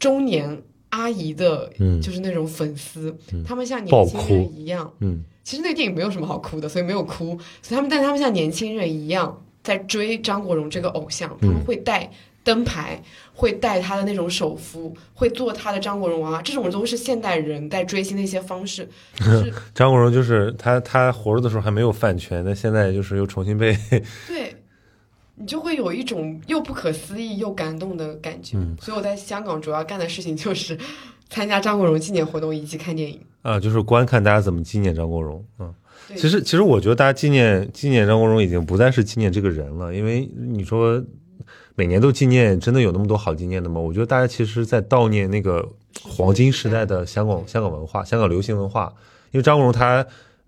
[0.00, 3.16] 中年阿姨的，嗯就是那种粉丝，
[3.46, 4.92] 他们像年轻人一样。
[4.98, 7.28] 嗯其实那个电影没有什么好哭的，所以没有哭。
[7.62, 12.10] 所以他们，但他们像年轻人一样在追张国荣这个偶像，他们会带
[12.44, 18.86] 灯牌，会带他的那种手幅，会做他的张国荣娃娃，这种都是现代人在追星的一些方式。
[19.16, 23.74] 就是 张国荣就是他，他活着的时候还没有饭圈，但现在就是又重新被
[24.28, 24.54] 对，
[25.36, 28.58] 你就会有一种又不可思议又感动的感觉。
[28.58, 30.78] 嗯所以我在香港主要干的事情就是
[31.28, 33.20] 参加张国荣纪念活动以及看电影。
[33.42, 35.42] 啊，就是观看大家怎么纪念张国荣。
[35.58, 35.72] 嗯，
[36.16, 41.02] 其实其实我觉得大家纪念纪念张国荣已经不再是纪念这个人了，因为你说
[41.74, 43.80] 每年都纪念，真的有那么多好纪念的吗？
[43.80, 45.66] 我觉得大家其实在悼念那个
[46.02, 48.92] 黄金时代的香港香港文化、香港流行文化，
[49.30, 50.04] 因为张国荣他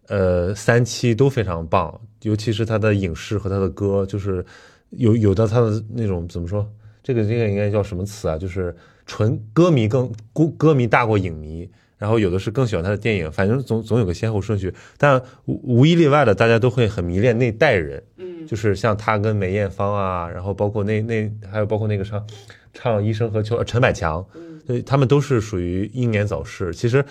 [0.09, 4.45] 呃三期都非常棒，尤其是他的影视和他的歌，就是
[4.91, 6.69] 有有的他的那种怎么说，
[7.03, 8.37] 这个这个应该叫什么词啊？
[8.37, 8.75] 就是
[9.11, 11.69] 纯歌迷更歌歌迷大过影迷。
[11.99, 22.27] 然后有的是更喜欢他的电影，反正总总有个先后顺序，但无无一例外的，大家都会很迷恋那代人，嗯，就是像他跟梅艳芳啊，然后包括那那还有包括那个唱
[22.73, 26.73] 唱《医生何求》呃陈百强，嗯对他们都是属于英年早逝。
[26.73, 27.05] 其实，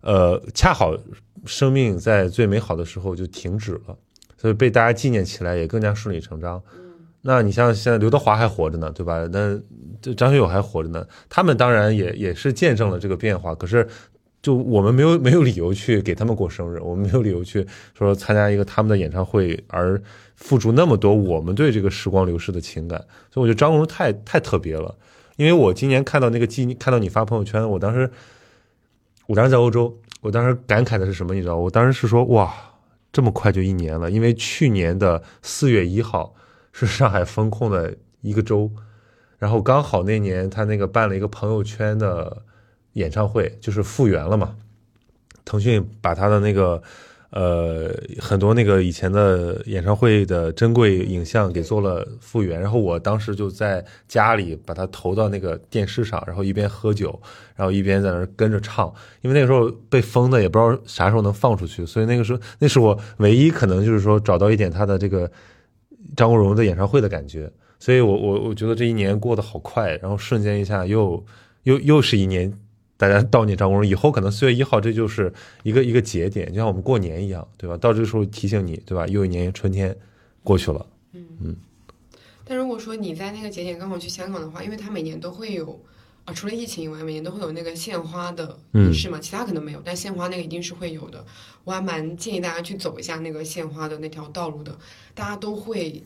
[0.00, 0.98] 呃，恰好
[1.46, 3.96] 生命在最美好的时候就停止了，
[4.36, 6.60] 所以被大家纪念起来也更加顺理成章。
[7.22, 9.26] 那你像现在刘德华还活着呢，对吧？
[9.32, 9.58] 那
[10.00, 13.54] 这张学友还活着呢，他们当然也也是见证了这个变化。
[13.54, 13.86] 可是，
[14.42, 17.64] 就我们没有没有理由去给他们过生日，我们没有理由去
[17.96, 20.02] 说参加一个他们的演唱会而
[20.34, 22.98] 付出那么多我们对这个时光流逝的情感。
[23.30, 24.92] 所以我觉得张国荣太太特别了，
[25.36, 28.10] 因为我今年看到那个记看到你发朋友圈，我当时
[29.26, 31.32] 我当时在欧洲，我当时感慨的是什么？
[31.34, 32.52] 你知道，我当时是说哇，
[33.12, 36.34] 这么快就一年了，因为去年的四月一号
[36.72, 38.70] 是上海封控的一个周，
[39.38, 42.42] 然后刚好那年他那个办了一个朋友圈的
[42.94, 44.56] 演唱会，就是复原了嘛。
[45.44, 46.80] 腾讯把他的那个
[47.30, 57.20] 呃很多那个以前的演唱会的珍贵影像给做了复原，然后我当时就在家里把它投到那个电视上，然后一边喝酒，
[57.56, 58.86] 然后一边在那跟着唱，
[59.22, 65.28] 因为那个时候被封的也不知道啥时候能放出去，所以那个时候那是我唯一可能就是说找到一点他的这个
[66.16, 71.24] 张国荣的演唱会的感觉，所以我我我觉得这一年过得好快，然后瞬间一下又
[71.64, 72.52] 又又是一年。
[72.98, 75.32] 大家悼念张国荣，以后可能四月一号这就是
[75.64, 77.76] 一个一个节点，就像我们过年一样，对吧？
[77.76, 79.04] 到这时候提醒你，对吧？
[79.08, 79.96] 又一年春天
[80.44, 81.56] 过去了，嗯
[82.44, 85.80] 但如果说你在那个节点刚好去香港的话，因为他每年都会有
[86.24, 91.24] 啊，除了疫情以外，每年都会有那个献花的嗯仪式嘛，其他可能没有，但献花那个一定是会有的。
[91.64, 94.78] 我还蛮建议大家去走一下那个献花的那条道路的，
[95.14, 96.02] 大家都会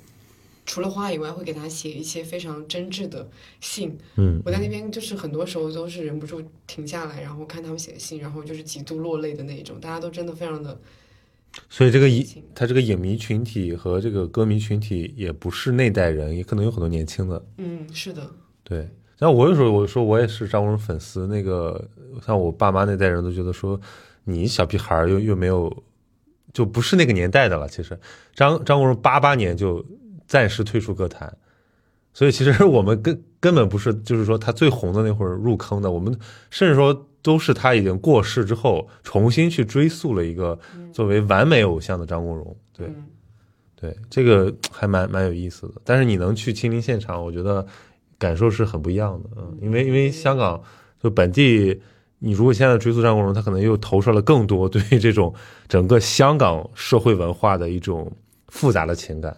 [0.64, 3.28] 除了花以外，会给他写一些非常真挚的
[3.60, 3.96] 信。
[4.16, 10.80] 嗯我在那边就是很多时候都是忍不住停下来，然后看他们写的信，然后就是极度落泪的那一种，大家都真的非常的
[11.68, 12.26] 所以这个影。
[12.54, 17.46] 他这个影迷群体和这个歌迷群体也不是那代人，也可能有很多年轻的。
[17.58, 18.30] 嗯，是的，
[18.64, 18.88] 对，
[19.18, 21.88] 然后我有时候我说我也是张国荣粉丝，那个
[22.24, 23.80] 像我爸妈那代人都觉得说
[24.24, 25.74] 你小屁孩儿又又没有，
[26.52, 27.68] 就不是那个年代的了。
[27.68, 27.98] 其实
[28.34, 29.84] 张张国荣八八年就
[30.26, 31.34] 暂时退出歌坛，
[32.12, 36.16] 所以其实我们根根本不是就是说他最红的那会儿入坑的，我们
[36.50, 40.58] 甚至说都是他已经过世之后重新去追溯了一个
[40.92, 42.56] 作为完美偶像的张国荣。
[42.76, 43.06] 对，嗯
[43.74, 45.74] 对，这个还蛮蛮有意思的。
[45.84, 47.66] 但是你能去亲临现场，我觉得
[48.18, 49.30] 感受是很不一样的。
[49.36, 50.62] 嗯，因为因为香港
[51.02, 51.80] 就本地，
[52.18, 55.34] 你如果现在追溯战国荣，他可能又投射了更多对于这种
[55.68, 58.10] 整个香港社会文化的一种
[58.48, 59.36] 复杂的情感，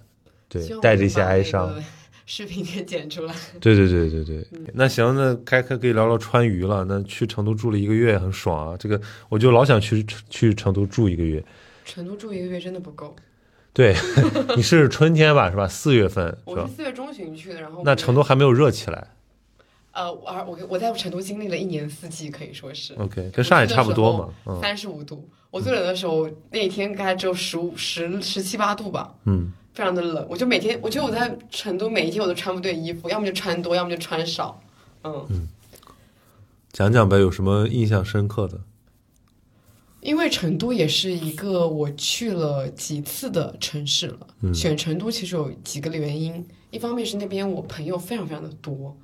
[0.49, 1.75] 对带着一些哀伤。
[2.31, 3.35] 视频给剪出来。
[3.59, 4.47] 对对对对对。
[4.75, 6.85] 那行，那开开可以聊聊川渝了。
[6.85, 8.77] 那去成都住了一个月，很爽啊。
[8.79, 9.01] 这个
[9.31, 11.43] 我就老想去去成都住一个月。
[11.87, 13.17] 成都住一个月真的不够，
[13.79, 13.95] 对，
[14.57, 15.69] 你是春天吧，是吧？
[15.69, 16.75] 四月份我是？
[16.75, 19.07] 四月中旬去的，然后那成都还没有热起来。
[19.93, 24.31] 呃，我而我我在成都经历了一年四季，可以说是 OK，跟上海差不多嘛。
[24.47, 25.29] 嗯三十五度。
[25.53, 30.27] 我最冷的时候，那一天大概只有十五十十七八度吧，嗯，非常的冷。
[30.29, 34.61] 我就每天，我觉得我在成都每一天我都穿不对衣服，要么就穿多，要么就穿少。
[35.05, 35.25] 嗯，
[36.73, 38.59] 讲讲呗，有什么印象深刻的？
[40.09, 44.27] 因为成都也是一个我去了几次的城市了。
[44.41, 44.55] 嗯。
[44.55, 48.97] 选成都其实有几个原因，一方面是那边我朋友非常非常的多，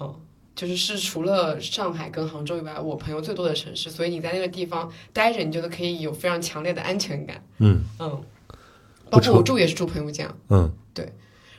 [0.00, 0.14] 嗯，
[0.56, 7.84] 就是是除了上海跟杭州以外，我朋友最多的城市，所以你在那个地方待着，你觉得可以有非常强烈的安全感，嗯。
[7.98, 8.24] 嗯，
[9.10, 10.72] 包括我住也是住朋友家，嗯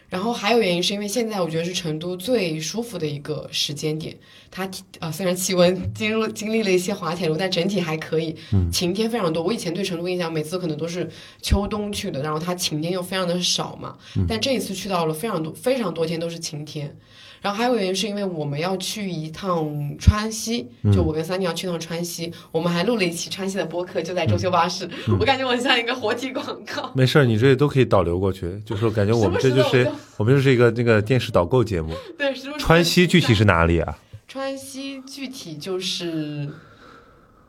[0.10, 4.16] 然后还有原因是因为现在我觉得是成都最舒服的一个时间点，
[4.50, 8.36] 它啊虽然气温经历经历了一些滑铁卢，但整体还可以，
[8.72, 9.44] 晴天非常多。
[9.44, 11.10] 我以前对成都印象每次可能都是
[11.42, 13.98] 秋冬去的，然后它晴天又非常的少嘛，
[14.28, 16.98] 但这一次去到了非常多非常多天都是晴天。
[17.42, 19.68] 然后还有原因是因为我们要去一趟
[20.00, 24.90] 川西，就我跟三妮要去趟川西，我们还录了一期川西的播客，就在周休巴士。
[25.20, 26.92] 我感觉我像一个活体广告。
[26.94, 31.94] 没事儿，你这都可以导流过去，就说感觉我们这就是我我们就是一个那个电视导购节目。
[32.18, 32.34] 对？
[32.58, 33.98] 川西具体是哪里啊？
[34.28, 36.50] 川西具体就是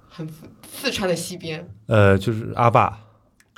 [0.09, 0.28] 很
[0.72, 2.99] 四川的西边，呃，就是阿坝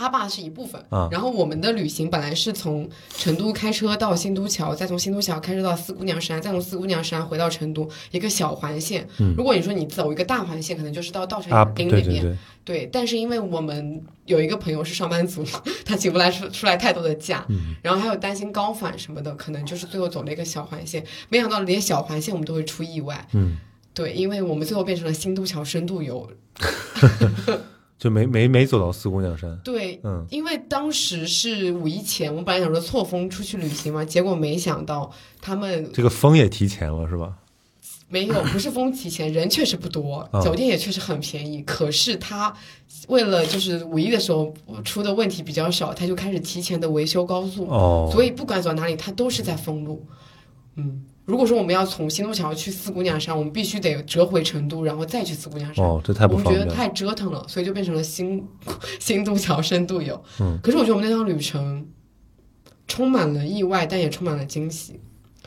[0.02, 0.84] 阿坝是一部分。
[0.90, 9.06] 啊然后我们的旅行本来是从成都开车到新都桥，再从新都桥开车到四姑娘山，再从四姑娘山回到成都，一个小环线。
[9.36, 12.04] 如果你说你走一个大环线，可能就是到稻城啊，亚丁那边。
[12.04, 15.44] 对对，对，但是因为我们有一个朋友是上班族，
[15.84, 17.46] 他请不来出出来太多的假，
[17.82, 21.04] 然后还有担心高反什么的，可能就是最后走了一个小环线。
[21.28, 23.26] 没想到连小环线我们都会出意外。
[23.32, 23.56] 嗯，
[23.94, 26.30] 对，因为我们最后变成了新都桥深度游。
[28.02, 29.56] 就没没没走到四姑娘山。
[29.62, 35.08] 对，嗯因为当时是五一前，我们本来想说错峰出去旅行嘛，结果没想到
[35.40, 37.32] 他们这个风也提前了是吧？
[38.08, 41.62] 没有，不是风提前，人确实不多，嗯酒店也确实很便宜。
[41.62, 42.52] 可是他
[43.06, 44.52] 为了就是五一的时候
[44.84, 50.04] 出的问题比较少，他就开始提前的维修高速，哦，所以不管走到哪里，他都是在封路。
[50.76, 55.84] 嗯，如果说我们要从新都桥去四姑娘山，我们必须得折回成都，然后再去四姑娘山。
[55.84, 56.66] 哦，这太不我们方便了。
[56.66, 58.42] 觉得太折腾了，所以就变成了新
[58.98, 60.22] 新都桥深度游。
[60.40, 61.86] 嗯，可是我觉得我们那趟旅程
[62.88, 65.00] 充满了意外，但也充满了惊喜。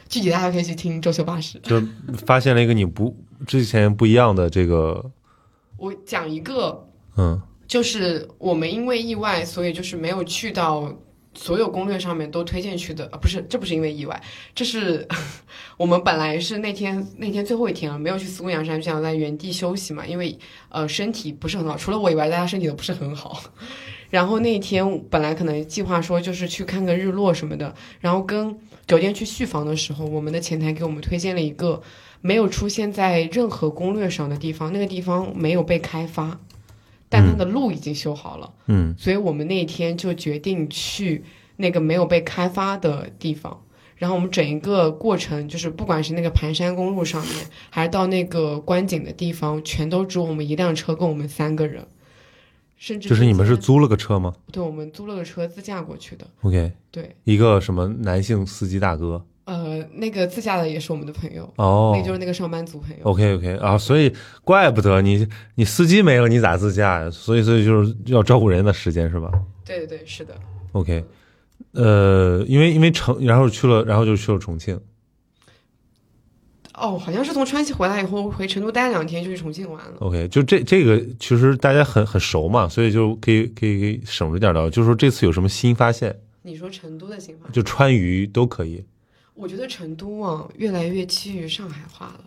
[0.07, 1.59] 具体大家可以去听周休巴士。
[1.63, 1.81] 就
[2.25, 3.15] 发现了一个你不
[3.47, 5.11] 之前不一样的这个，
[5.77, 10.93] 我讲一个，嗯就是我们因为意外，所以就是没有去到
[11.35, 13.05] 所有攻略上面都推荐去的。
[13.11, 14.19] 啊，不是，这不是因为意外，
[14.55, 15.07] 这是
[15.77, 20.37] 我们本来是那天那天最后一天了，没有去四姑娘山，就想在原地休息嘛，因为
[20.69, 23.43] 呃身体不是很好，除了我以外，大家身体都不是很好。
[24.09, 28.57] 然后那天本来可能计划说就是去看个日落什么的，然后跟
[28.87, 31.81] 酒店去续房的时候，我们的前台给我们推荐了一个
[32.21, 36.39] 没有出现在任何攻略上的地方，那个地方没有被开发，
[37.15, 41.23] 但它的路已经修好了，嗯所以我们那天就决定去
[41.55, 43.61] 那个没有被开发的地方。
[43.95, 47.33] 然后我们整一个过程，就是不管是那个盘山公路上面，
[47.69, 51.87] 还是到那个观景的地方，全都只有我们一辆车跟我们三个人，
[52.75, 56.27] 甚至就是你们是租了个车吗对，我们租了个车自驾过去的。
[56.41, 59.25] ？OK，对，一个什么男性司机大哥？
[59.93, 63.03] 那个自驾的也是我们的朋友，哦那就是那个上班族朋友。
[63.03, 64.13] OK OK 啊，所以
[64.43, 67.09] 怪不得你你司机没了，你咋自驾呀？
[67.11, 69.31] 所以所以就是要照顾人的时间是吧
[69.65, 70.35] 对对对，是的。
[70.73, 71.03] ？OK，
[71.71, 74.79] 呃，因为因为成，然后去了，然后就去了重庆。
[76.77, 79.93] 哦，好像是从川西回来以后回成都待两天就去重庆玩了。
[79.99, 84.69] OK，就这这个其实大家很很熟嘛，所以就可以可以可以省着点聊。
[84.69, 88.83] 就是说这次有什么新发现，你说成都的新发现，就川渝都可以。
[89.35, 92.19] 我觉得成都啊越来越趋于上海化了。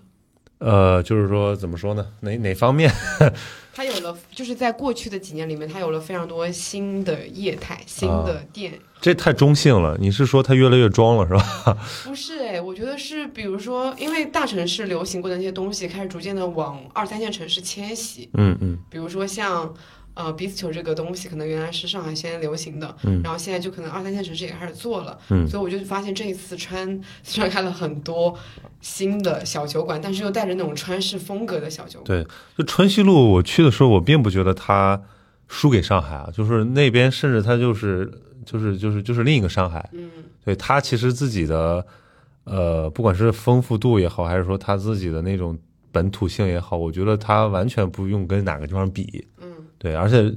[0.58, 2.04] 呃，就是说怎么说呢？
[2.20, 2.90] 哪哪方面？
[3.72, 8.76] 它有了，就是在过去的几年里面，它有了非常多新的业态、新的店。
[9.00, 9.96] 这太中性了。
[10.00, 11.78] 你是说它越来越装了是吧？
[12.04, 18.28] 不是哎，我觉得是，比如说，因为大城市流行过的那些东西，开始逐渐的往二三线城市迁徙。
[18.34, 19.72] 嗯嗯比如说像
[20.18, 28.36] 呃 bistro 这个东西，可能原来是上海先流行的，嗯然后现在就可能二三线城市也开始做了，嗯所以我就发现这一次川四川开了很多
[28.80, 32.06] 新的小酒馆，但是又带着那种川式风格的小酒馆。
[32.06, 35.00] 对，就春熙路，我去的时候，我并不觉得它
[35.46, 38.10] 输给上海啊，就是那边甚至它就是
[38.44, 39.88] 就是就是就是另一个上海。
[39.92, 40.10] 嗯，
[40.44, 41.86] 对它其实自己的
[42.42, 45.56] 呃，不管是丰富度也好，还是说它自己的那种
[45.92, 49.24] 本土性也好，我觉得它完全不用跟哪个地方比。
[49.78, 50.34] 嗯，对，而且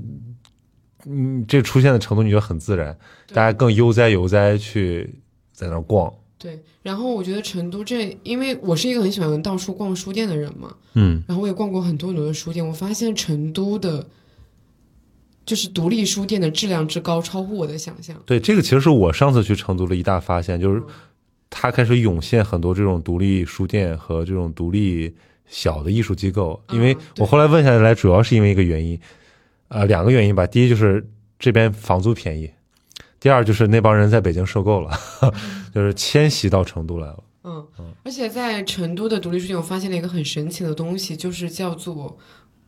[1.06, 2.98] 嗯，这出现的程度你觉得很自然，
[3.34, 5.16] 大家更悠哉悠哉去
[5.52, 6.14] 在那儿逛。
[6.38, 6.60] 对。
[6.82, 14.08] 然后我觉得成都这，因为我是一个很喜欢到处逛书店的人嘛，嗯然后我也逛过很多很多的书店，我发现成都的。
[15.44, 18.16] 就是独立书店的质量之高，超乎我的想象。
[18.28, 20.82] 对，这个其实是我上次去成都的一大发现，嗯就是
[21.50, 25.14] 它开始涌现很多这种独立书店和这种独立
[25.48, 26.62] 小的艺术机构。
[26.72, 28.98] 因为我后来问下来，主要是因为一个原因，
[29.72, 30.46] 呃，两个原因吧。
[30.46, 31.10] 第一就是
[31.40, 32.52] 这边房租便宜，
[33.22, 34.92] 第二就是那帮人在北京受够了，
[35.74, 37.24] 就是迁徙到成都来了。
[37.44, 37.66] 嗯，
[38.04, 42.18] 而且在成都的独立书店，我发现了一个很神奇的东西，就是叫做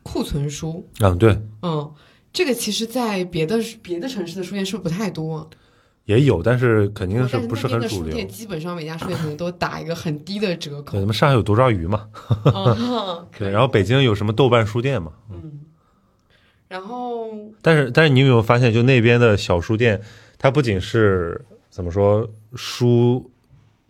[0.02, 0.88] 库存书。
[1.02, 1.92] 嗯，对，嗯，
[2.32, 5.50] 这个其实，在别的别的城市的书店是不是不太多？
[6.06, 8.26] 也有，但是肯定是不是很主流。
[8.26, 11.06] 基本上每家书店可能都打一个很低的折对，扣咱。
[11.06, 12.08] 们上海有多抓鱼嘛？
[12.46, 15.12] 嗯， 对，然后北京有什么豆瓣书店嘛？
[15.30, 15.60] 嗯，
[16.74, 17.30] 然后
[17.62, 20.02] 但是，但是你有没有发现，就那边的小书店，
[20.40, 23.30] 它不仅是怎么说书，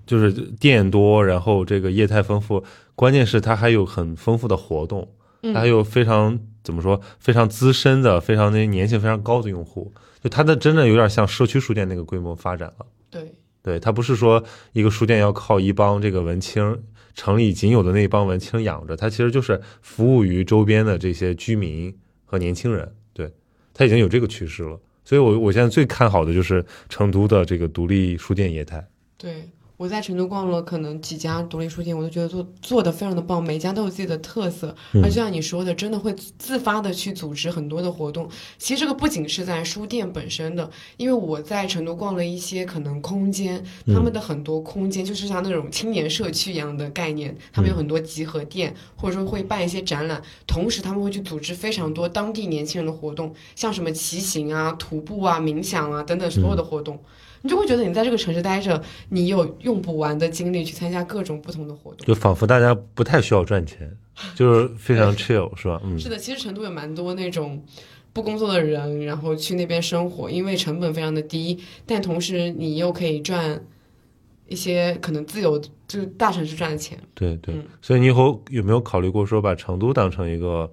[0.06, 2.62] 就是店多，然后这个业态丰富，
[2.94, 5.08] 关键是它还有很丰富的活动，
[5.54, 12.86] 它还有非常怎么说非常资深的、非常那些粘性非常高的用户，就它的真的有点像社区书店那个规模发展了。
[13.10, 13.32] 对，
[13.64, 16.84] 对，它不是说一个书店要靠一帮这个文青
[17.16, 21.96] 城里仅有的那一帮文青养着，它其实就是服务于周边的这些居民
[22.34, 22.92] 和年轻人。
[23.14, 23.32] 对，
[23.76, 24.80] 它已经有这个趋势了。
[25.06, 28.84] 所以我我现在最看好的就是成都的这个独立书店业态。
[29.18, 38.30] 对，我在成都逛了可能几家独立书店，我都觉得做做的非常的棒，每家都有自己的特色，嗯而就像你说的，真的会自发的去组织很多的活动。
[38.58, 57.00] 其实这个不仅是在书店本身的，因为我在成都逛了一些可能空间，他们的很多空间就是像那种青年社区一样的概念，他们有很多集合店，或者说会办一些展览，同时他们会去组织非常多当地年轻人的活动，像什么骑行啊、徒步啊、冥想啊等等所有的活动。
[57.44, 62.08] 你就会觉得你在这个城市待着，你有用不完的精力去参加各种不同的活动。
[62.08, 63.96] 就仿佛大家不太需要赚钱，
[64.34, 65.80] 就是非常 chill，是吧？
[65.84, 67.62] 嗯，是的，其实成都有蛮多那种
[68.14, 73.62] 不工作的人，然后去那边生活，因为成本非常的低，但同时你又可以赚
[74.48, 76.98] 一些可能自由就是大城市赚的钱。
[77.14, 77.66] 对对嗯。
[77.82, 80.72] 所以你以后有没有考虑过说把成都当成一个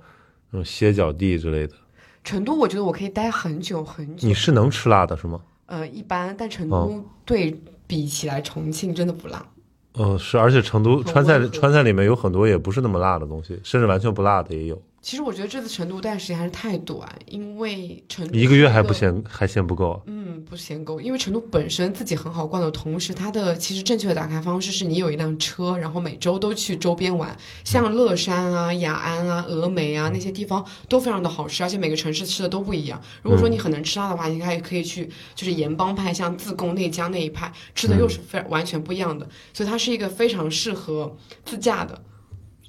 [0.50, 1.74] 那种歇脚地之类的？
[2.22, 5.40] 成都我觉得我可以待很久很久你，是能吃辣的是吗？
[5.70, 9.46] 呃，一般，但成哦都对比起来，重庆真的不辣。
[9.94, 14.80] 嗯，是，而且成都川菜川菜里面有很多也不是那么辣的东西，甚至完全不辣的也有。
[15.03, 20.01] 其实我觉得这次成都待的时间还是太短，因为成都一个月还不是嫌还嫌不够。
[20.05, 27.34] 嗯，不嫌够，因为成都本身自己很好逛的同时，它的其实正确的打开方式是你有一辆车，然后每周都去周边玩，
[27.64, 33.01] 像乐山啊、雅安啊、峨眉啊那些地方都非常的好吃，而且每个城市吃的都不一样。
[33.22, 41.98] 如果说你很能吃辣的话，你还可以去就是盐帮派，像自贡内江那一派吃的又是非完全不一样的，所以它是一个非常适合自驾的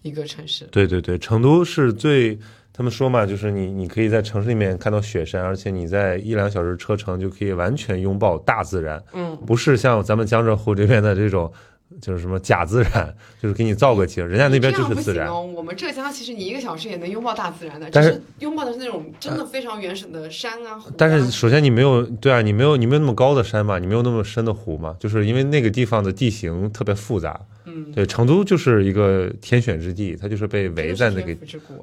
[0.02, 0.66] 一个城市。
[0.72, 2.38] 对对对，成都是最，
[2.74, 11.52] 他们说嘛，就是你你可以在城市里面看到雪山，而且你在一两小时车程就可以完全拥抱大自然，嗯，不是像咱们江浙沪这边的这种
[12.00, 15.28] 就是什么假自然，就是给你造个景，人家那边就是自然。
[15.28, 15.42] 哦。
[15.42, 20.80] 我们浙江其实你一个小时也能拥抱大自然的，但是是拥抱的是那种真的非常原始的山啊。
[20.80, 27.40] 湖啊但是首先你没有对啊，你没有你没有那么高的山嘛，你没有那么深的湖嘛，就是因为那个地方的地形特别复杂。
[27.66, 31.36] 嗯，对，成都就是一个天选之地，它就是被围在那个。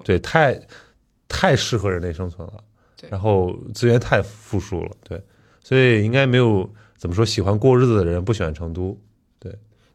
[0.03, 0.61] 对，太
[1.29, 2.55] 太适合人类生存了，
[2.97, 5.23] 对然后资源太富庶了，对，
[5.63, 8.99] 所以应该没有怎么说喜欢过日子的人不喜欢成都，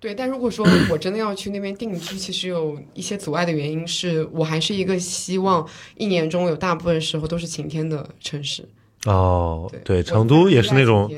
[0.04, 8.68] 对，但如果说 我真的要去那边定居，其实有一些阻碍的原因是我还是一个希望一年中有大部分时候都是晴天的城市。
[9.06, 11.10] 哦，对，对，成都也是那种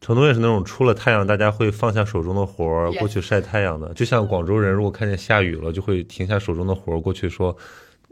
[0.00, 7.56] 成都也是那种出了太阳大家会放下手中的活儿过去晒太阳的，就像广州人如果看见下雨了，就会停下手中的活儿过去说。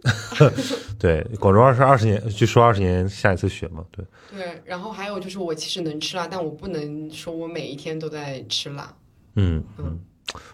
[0.99, 8.95] 对，广州二十二十年，据说二十年下一次雪嘛，对，对，然后还有就是我其实能吃辣，但我不能说我每一天都在吃辣。
[9.35, 10.01] 嗯嗯嗯，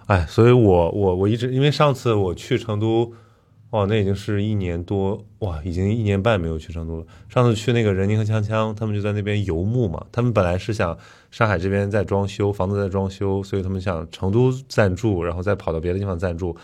[0.06, 3.12] 哎，所以我我我一直因为上次我去成都，
[3.70, 7.04] 哦，那已经是一年多，哇，已经一年半没有去成都了。
[7.28, 10.96] 上次去那个任宁和锵锵，他们就在那边游牧嘛，他们本来是想
[11.30, 16.56] 上海这边在装修，房子在装修，所以他们想成都暂住，然后再跑到别的地方暂住，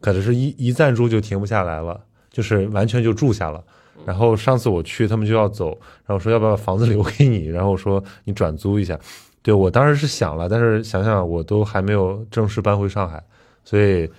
[0.00, 1.98] 可是一一暂住就停不下来了，
[2.30, 3.64] 就是完全就住下了。
[4.04, 8.98] 然后上次我去，他们就要走，然后说要不要把房子留给你，然后说你转租一下。
[9.42, 13.22] 对我当时是想了，但是想想我都还没有正式搬回上海，
[13.64, 14.10] 所以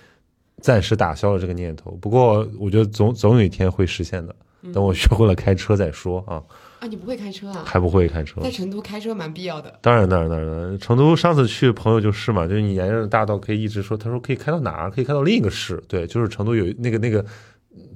[0.60, 1.92] 暂时打消了这个念头。
[2.00, 4.34] 不过我觉得总总有一天会实现的，
[4.72, 6.42] 等我学会了开车再说啊，
[6.80, 7.62] 啊，你不会开车啊？
[7.64, 8.40] 还不会开车。
[8.40, 9.78] 在成都开车蛮必要的。
[9.80, 14.90] 当然，当然，当然，成都上次去朋友就是嘛，就是你沿着大道可以一直说，他说可以开到哪儿？
[14.90, 15.80] 可以开到另一个市。
[15.86, 17.24] 对，就是成都有那个那个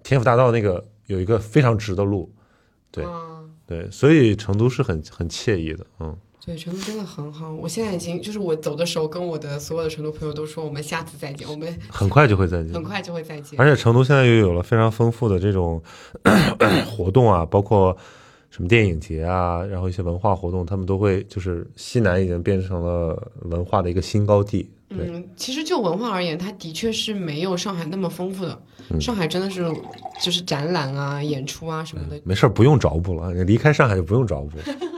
[0.05, 2.33] 天府大道那个有一个非常直的路，
[2.93, 6.17] 对嗯对，所以成都是很很惬意的，嗯。
[6.47, 7.53] 对，成都真的很好。
[7.53, 13.59] 我现在已经就是我走的时候，跟我的所有的成都朋友都说，我们下次再见，我们很快就会再见，很快就会再见。
[13.61, 15.83] 而且成都现在又有了非常丰富的这种
[16.89, 17.97] 活动啊，包括
[18.49, 24.71] 什么电影节啊，然后一些文化活动，他们都会就是西南已经变成了文化的一个新高地。
[24.91, 28.63] 嗯，其实就文化而言，它的确是没有上海那么丰富的。
[28.89, 29.69] 嗯上海真的是
[30.23, 32.21] 就是展览啊、演出啊什么的。
[32.25, 34.51] 没事儿，不用找补了，你离开上海就不用找补。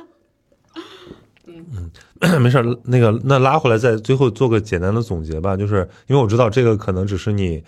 [1.78, 1.90] 嗯，
[2.42, 7.62] 没事，那个那拉回来，再最后做个简单的总结吧，就是因为我知道这个可能只是你，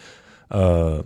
[0.48, 1.04] 呃，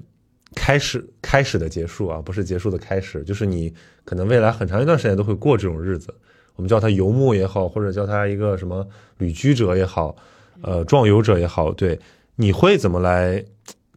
[0.54, 3.72] 开始开始的结束啊，不是结束的开始，就是你
[4.04, 6.14] 可能未来很长一段时间都会过这种日子，
[6.56, 8.86] 我们叫它游牧也好，或者叫它一个什么
[9.18, 10.16] 旅居者也好，
[10.62, 11.98] 呃，壮游者也好，对，
[12.36, 13.44] 你会怎么来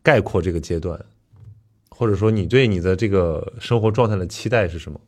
[0.01, 0.99] 概括这个阶段，
[1.89, 4.99] 或者说你对你的这个生活状态的期待是什么？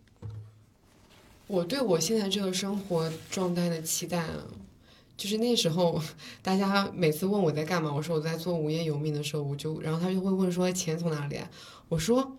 [1.50, 4.46] 我对我现在这个生活状态的期待啊，
[5.18, 6.00] 就是那时候
[6.44, 11.50] 大家每次问我在干嘛，我说我在做无业游民的时候，我就然后他就会问说钱从哪里来，
[11.88, 12.38] 我说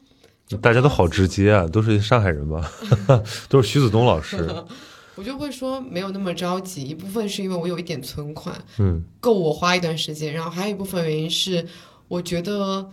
[0.63, 2.71] 大家都好直接啊，都是上海人吧，
[3.51, 4.49] 都是徐子东老师。
[5.17, 11.67] 我就会说没有那么着急，一部分是因为我有一点存款，嗯够我花一段时间，然后还有一部分原因是
[12.07, 12.89] 我觉得，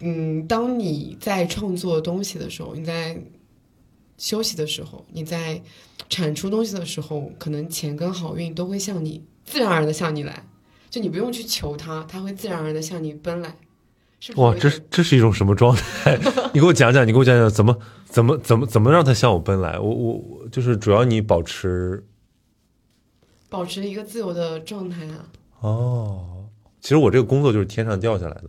[0.00, 3.18] 嗯，当你在创作东西的时候，你在
[4.18, 5.62] 休息的时候，你在
[6.08, 10.44] 产出东西的时候，可能钱跟好运都会向你自然而然的向你来，
[10.90, 13.56] 就你不用去求它，它会自然而然的向你奔来。
[14.18, 16.18] 是是哇，这是这是一种什么状态？
[16.54, 19.78] 你给我讲讲，你给我讲讲怎么怎么怎么怎么让他向我奔来？
[19.78, 22.02] 我我我就是主要你保持
[23.50, 25.28] 保持一个自由的状态啊？
[25.60, 26.46] 哦，
[26.80, 28.44] 其实我这个工作就是天上掉下来的。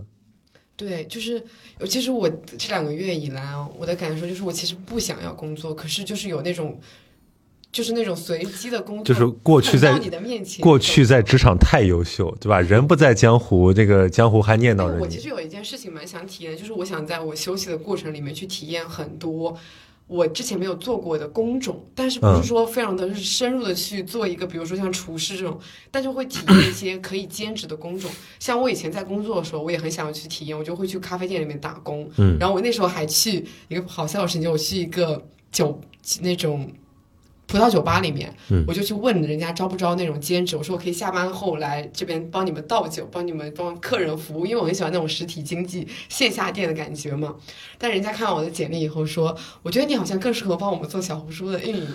[0.78, 1.44] 对，就是，
[1.90, 6.80] 其实我这两个月以来啊，我的感受就是，我其实不想要工作，可是就是有那种，
[7.72, 12.62] 就是那种随机的工作，就是过去在你的面前，过去在职场太优秀，对吧？
[12.62, 15.02] 人不在江湖，这个江湖还念叨着你。
[15.02, 19.58] 我其实有一件事情蛮想体验，就是我想在我休息的过程里面去体验很多
[20.08, 25.60] 我之前没有做过的工种，但是不嗯是说非常的深入的去做一个，比如说像厨师这种，
[25.92, 28.10] 但就会体验一些可以兼职的工种。
[28.40, 35.80] 像我以前在工作的时候，我也很想要去体验，我就会去咖啡店里面打工，嗯然后我那时候还去一个好笑的事情，我去一个酒
[36.22, 36.70] 那种。
[37.48, 47.36] 葡萄酒吧里面，嗯我就去问人家招不招那种兼职，我说我可以下班后来这边帮你们倒酒，帮你们帮客人服务，因为我很喜欢那种实体经济线下店的感觉嘛。
[47.78, 51.88] 但人家看完我的简历以后说，我觉得你好像更适合帮我们做小红书的运营。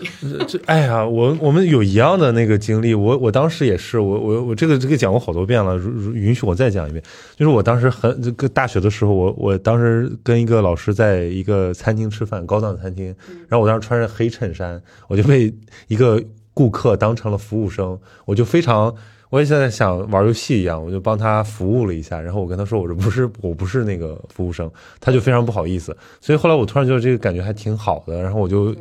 [0.48, 7.02] 这哎呀，我我们有一样的那个经历，我我当时也是，我我我这个这个讲过好多遍了，如如允许我再讲一遍，
[7.36, 13.14] 就是我当时很这个大学的时候，我我当时跟一个老师在一个餐厅吃饭，高档餐厅，
[13.48, 15.41] 然后我当时穿着黑衬衫，我就被
[15.88, 18.94] 一个顾客当成了服务生，我就非常。
[19.32, 24.70] 我也现在想玩游戏一样，我就帮他服务了一下，然后我跟他说我这不是我不是那个服务生，
[25.00, 28.76] 他就非常不好意思，所以后来我突然觉得这个感觉还挺好的，然后我就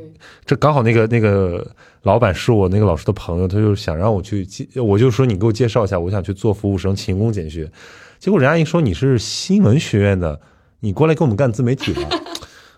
[0.45, 1.65] 这刚好那个那个
[2.01, 7.71] 老板是我那个老师的朋友，他就想让我去介，我就说你给我介绍一下，我想去做服务生，勤工俭学。
[8.19, 10.37] 结果人家一说你是新闻学院的，
[10.81, 12.01] 你过来给我们干自媒体吧。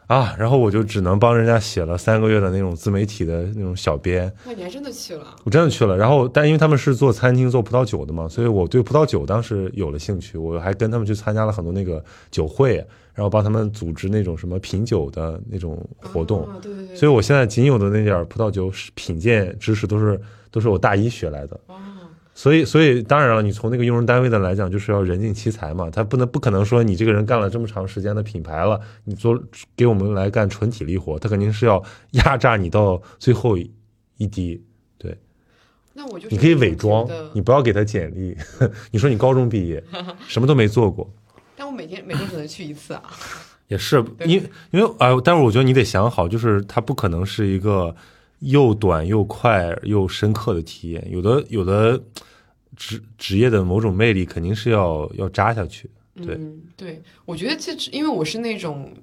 [0.08, 5.36] 啊，然后我就只能帮人家写了三个月的那种自媒体的那种小编，那，你还真的去了？
[5.44, 5.96] 我真的去了。
[5.98, 10.38] 然后，但因为他们是做餐厅、做葡萄酒的嘛，所以我对葡萄酒当时有了兴趣。
[10.38, 12.76] 我还跟他们去参加了很多那个酒会，
[13.14, 16.46] 然后帮他们组织那种什么品酒的那种活动。
[16.48, 16.96] 啊，对对对。
[16.96, 20.20] 所以我现在仅有的那点葡萄酒品鉴知识都是
[20.52, 21.60] 都是我大一学来的。
[21.68, 21.76] 哦，
[22.36, 25.90] 所以，所以当然了，你从那个用人单位的来讲，就是要人尽其才嘛。
[25.90, 29.40] 他不能不可能说你这个人干了这么长时间的品牌了，你做
[29.76, 33.72] 给我们来干纯体力活，他肯定是要压榨你到最后一
[34.18, 34.64] 一滴。
[34.98, 35.18] 对，
[35.94, 38.36] 那我就你可以伪装，你不要给他简历，
[38.92, 39.84] 你说你高中毕业，
[40.28, 41.08] 什么都没做过。
[41.56, 43.04] 但我每天每周只能去一次啊。
[43.68, 47.96] 也是，因因为啊、但是我觉得你得想好，就是他不可能是一个
[48.44, 51.08] 又短又快又深刻的体验。
[51.10, 52.02] 有的有的
[52.76, 55.90] 职职业的某种魅力，肯定是要要扎下去。
[56.16, 58.94] 对嗯，对，我觉得这因为我是那种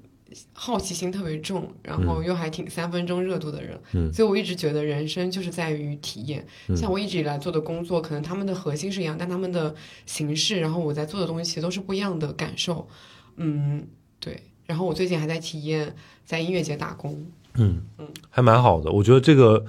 [0.52, 6.46] 好奇心特别重，然后又还挺三分钟热度的人，嗯所以我一直觉得人生就是在于体验。
[6.68, 9.74] 嗯像我一直以来做的工作，可能他们的核心是一样，但他们的
[10.06, 12.88] 形式，然后我在做的东西其实都是不一样的感受。
[13.36, 13.86] 嗯，
[14.20, 14.40] 对。
[14.70, 15.92] 然后我最近还在体验
[16.24, 17.82] 在音乐节打工，嗯，
[18.30, 18.88] 还蛮好的。
[18.92, 19.64] 我觉得这个，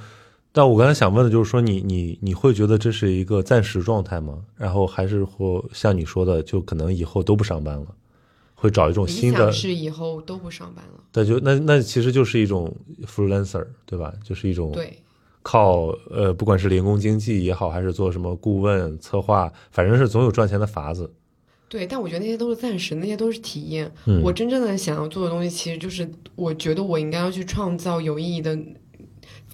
[0.52, 4.38] 但我刚才想问的就是说你，你你会觉得这是一个暂时状态吗？
[4.56, 7.88] 然后还是或像你说的，就可能以后都不上班了，
[8.54, 11.04] 会找一种新的想，是以后都不上班了。
[11.14, 12.72] 那就那那其实就是一种
[13.08, 14.14] freelancer，对吧？
[14.24, 15.02] 就是一种对，
[15.42, 21.12] 靠呃，不管是零工经济也好，还是做什么顾问、策划，反正是总有赚钱的法子。
[21.72, 23.90] 对，但我觉得那些都是暂时，那些都是体验。
[24.06, 28.60] 嗯我真正的想要做的东西，其实就是我觉得我应该要去创造有意义的，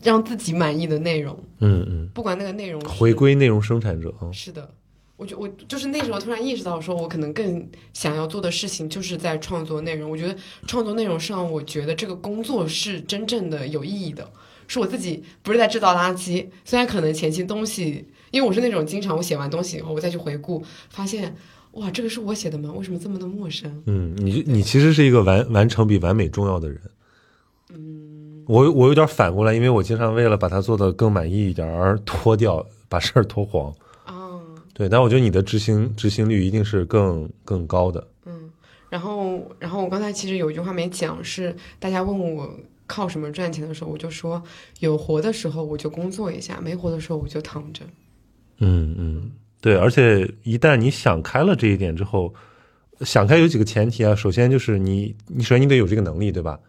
[0.01, 3.13] 让自己满意的内容，嗯嗯，不管那个内容是回。
[3.13, 4.31] 归内容生产者啊。
[4.31, 4.67] 是的，
[5.15, 10.09] 我就我就是那时候突然意识到，说我可能更想要做的事情就是在创作内容。
[10.09, 10.35] 我觉得
[10.65, 14.27] 创作内容上，我觉得这个工作是真正的有意义的，
[14.67, 16.47] 是我自己不是在制造垃圾。
[16.65, 21.35] 虽然可能前期东西，因为我是那种经常我写完东西以后，我再去回顾，发现
[21.77, 22.71] 哇，这个是我写的吗？
[22.75, 23.83] 为什么这么的陌生？
[23.85, 26.81] 嗯，你你其实是一个完完成比完美重要的人。
[27.73, 33.73] 嗯，我我有点反过来，因为我经常为了把它做的更满意一点而拖掉，把事儿拖黄。
[34.05, 34.39] 啊，
[34.73, 38.07] 对，但我觉得你的执行执行率一定是更更高的。
[38.25, 38.49] 嗯，
[38.89, 42.49] 然后，然后我刚才其实有一句话没讲，是大家问我
[42.87, 44.41] 靠什么赚钱的时候，我就说
[44.79, 47.83] 有活的时候我就工作一下，没活的时候我就躺着。
[48.59, 52.33] 嗯嗯，对，而且一旦你想开了这一点之后，
[53.01, 54.15] 想开有几个前提啊。
[54.15, 56.59] 首先就是你，你首先你得有这个能力，对吧？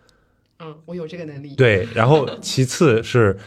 [0.60, 3.38] 嗯，我有这个能力。，对，然后其次是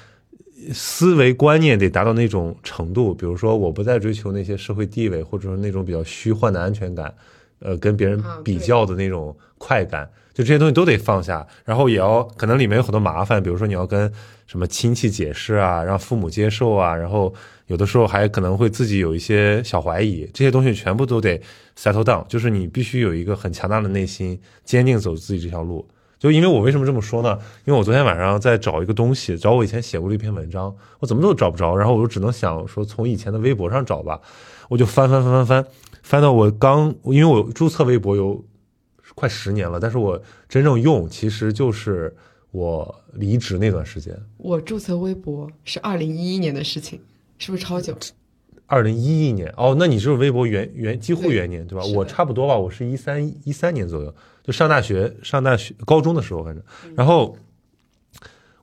[0.72, 7.13] 思维观念得达到那种程度，比如说我不再追求那些社会地位，或者说那种比较虚幻的安全感，
[7.59, 14.09] 呃，跟别人比较的那种快感，就这些东西都得放下，然后也要可能里面有很多麻烦，比如说你要跟
[14.45, 17.34] 什么亲戚解释啊，让父母接受啊，然后
[17.72, 21.41] 有的时候还可能会自己有一些小怀疑，这些东西全部都得
[21.77, 25.88] settle down，就是你必须有一个很强大的内心，坚定走自己这条路。
[26.19, 27.39] 就因为我为什么这么说呢？
[27.64, 34.19] 因为我昨天晚上在找一个东西，找我以前写过的一篇文章，我怎么都找不着，然后我就只能想说从以前的微博上找吧，
[34.68, 35.65] 我就翻翻翻翻翻，
[36.03, 38.43] 翻到我刚，因为我注册微博有
[39.15, 42.14] 快十年了，但是我真正用其实就是
[42.52, 46.99] 我离职那段时间，我注册微博是二零一一年的事情，
[47.41, 47.91] 是不是超久？
[48.68, 51.84] 二零一一年哦，那你是微博元元几乎元年对吧？
[51.95, 54.13] 我差不多吧，我是一三一三年左右，
[54.43, 56.63] 就上大学上大学高中的时候，反正，
[56.95, 57.35] 然后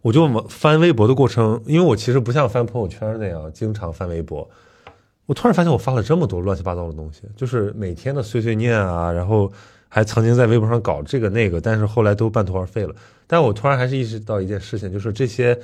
[0.01, 4.49] 我就翻微博的过程，因为我其实不像翻朋友圈那样经常翻微博，
[5.27, 9.53] 我突然发现我发了这么多乱七八糟的东西，就是每天的碎碎念啊，然后
[9.89, 12.95] 还曾经在微博上搞这个那个，但是后来都半途而废了。
[13.27, 15.59] 但我突然还是意识到一件事情，就是这些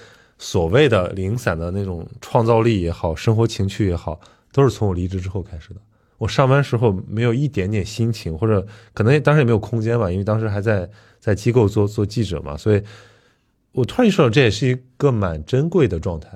[0.45, 4.21] 所谓的零散的那种创造力也好，生活情趣也好，
[4.53, 5.81] 都是从我离职之后开始的。
[6.19, 10.87] 我上班时候没有一点点心情，或者可能当时也没有空间吧，因为当时还在
[11.19, 12.83] 在机构做做记者嘛，所以
[13.73, 16.29] 我突然意识到这也是一个蛮珍贵的状态，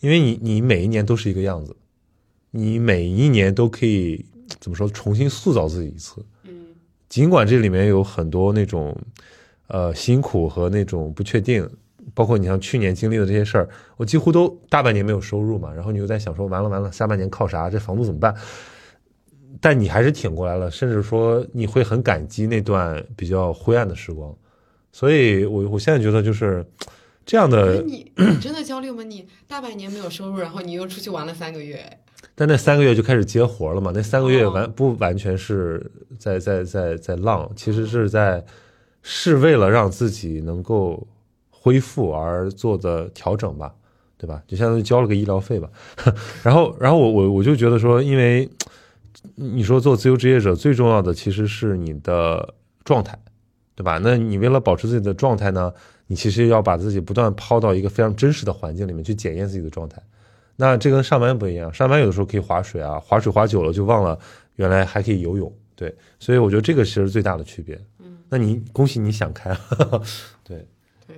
[0.00, 1.74] 因为你你每一年都是一个样子，
[2.50, 4.22] 你每一年都可以
[4.60, 6.66] 怎么说重新塑造自己一次，嗯，
[7.08, 8.94] 尽管这里面有很多那种
[9.68, 11.66] 呃辛苦和那种不确定，
[12.14, 17.68] 包括你像去年经历的这些事儿，我几乎都大半年没有收入嘛，然后你又在想说，完了完了，下半年靠啥？
[17.68, 18.34] 这房租怎么办？
[19.60, 24.34] 但你还是挺过来了，甚至说你会很感激那段比较灰暗的时光。
[24.92, 26.64] 所以我我现在觉得就是
[27.24, 29.02] 这样的，你你真的焦虑吗？
[29.02, 31.98] 你大半年没有收入，然后你又出去玩了三个月，
[32.34, 33.90] 但那三个月就开始接活了嘛？
[33.94, 38.44] 那三个月哦完不完全是在在在在浪，其实是在
[39.02, 41.06] 是为了让自己能够
[41.66, 43.74] 恢复而做的调整吧，
[44.16, 44.40] 对吧？
[44.46, 45.68] 就相当于交了个医疗费吧。
[46.44, 48.48] 然后然后我我我就觉得说，因为
[49.34, 53.18] 你说做自由职业者最重要的其实是你的状态，
[53.74, 53.98] 对吧？
[54.00, 55.72] 那你为了保持自己的状态呢，
[56.06, 60.00] 你其实要把自己不断抛到一个非常真实的环境里面去检验自己的状态。
[60.54, 64.16] 那这跟上班不一样，上班有的时候可以划水啊，划水划久了就忘了
[64.54, 67.76] 原来还可以游泳，对，所以我觉得这个其实最大的区别。
[67.98, 69.58] 嗯，那你恭喜你想开了，
[70.44, 70.66] 对，对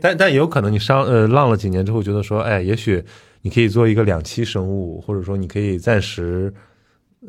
[0.01, 3.05] 但但也有可能你上呃浪了几年之后，觉得说，哎，也许
[3.43, 6.53] 你可以做一个两栖生物，或者说你可以暂时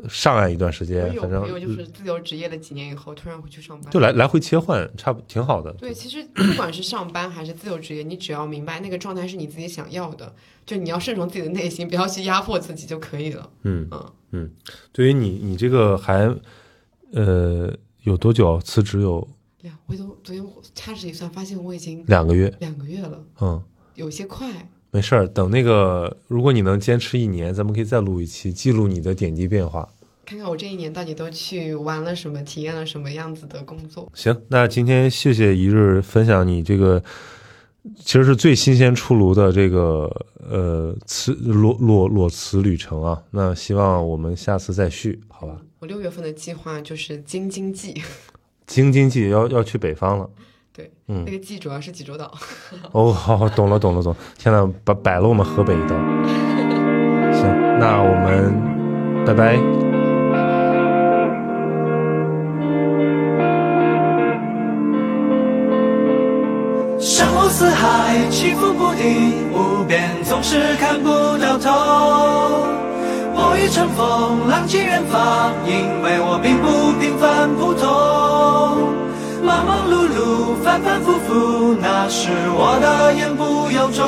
[0.07, 5.71] 上岸一段时我间，有反正朋友就是自由职业了几年以后，突然回去上班，就来来回切换，差不挺好的。
[5.73, 10.33] 对，其实不管是上班还是自由职业，你只要明白那个状态是你自己想要的，
[10.65, 13.49] 就你要顺从自己的内心，不要去压迫自己就可以了。
[13.63, 14.51] 嗯嗯嗯，
[14.91, 16.31] 对于你你这个还
[17.13, 17.73] 呃
[18.03, 19.01] 有多久辞职？
[19.01, 19.27] 有
[19.61, 22.53] 两，我都昨天掐指一算，发现我已经两个月。
[22.59, 23.61] 两个月了，嗯，
[23.95, 24.49] 有些快。
[24.91, 29.87] 没事儿，等那个如果你能坚持一年，咱们可以再录一期，记录你的点滴变化。
[30.25, 34.11] 看看我这一年到底都去玩了什么，体验了什么样子的工作。
[34.13, 37.03] 行，那今天谢谢一日分享你这个，
[37.97, 43.21] 其实是最新鲜出炉的这个呃辞裸裸裸辞旅程啊。
[43.31, 45.59] 那希望我们下次再续，好吧？
[45.79, 48.01] 我六月份的计划就是京津冀，
[48.69, 50.29] 京津冀要要去北方了。
[50.71, 52.31] 对，嗯那个冀主要是济州岛。
[52.93, 54.17] 哦，好，好懂了，懂了，懂了。
[54.37, 55.95] 天呐，摆摆了我们河北一道。
[57.33, 58.53] 行，那我们
[59.25, 59.57] 拜拜。
[66.99, 71.09] 山呼四海，起伏不定，无边总是看不
[71.39, 72.67] 到头。
[73.41, 77.87] 我欲乘风浪迹远方，因为我并不平凡普通。
[79.41, 84.03] 忙忙碌碌，反反复复，那是我的言不由衷。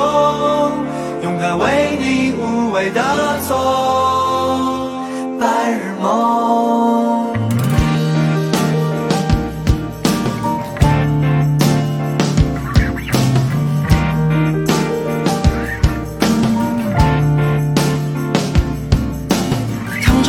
[1.22, 3.00] 勇敢为你无畏的
[3.48, 3.50] 做
[5.40, 7.11] 白日梦。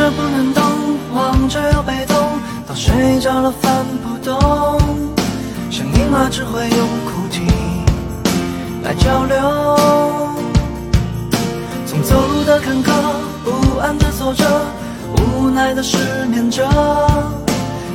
[0.04, 0.62] 着不能动，
[1.14, 2.14] 望着又被动，
[2.66, 4.78] 到睡着了翻不动。
[5.70, 7.40] 像婴儿只会用哭啼
[8.82, 9.34] 来交流。
[11.86, 12.92] 从走路的坎坷，
[13.44, 14.44] 不安的坐着，
[15.16, 16.68] 无奈的失眠着。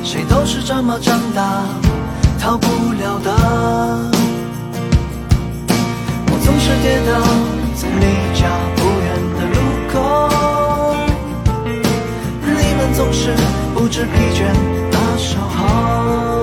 [0.02, 1.62] 谁都是这么长大，
[2.40, 3.30] 逃不了的。
[6.26, 7.12] 我总是跌倒
[7.76, 8.04] 在离
[8.34, 8.48] 家
[13.00, 13.34] 总是
[13.74, 14.44] 不知疲倦
[14.90, 16.39] 的守候。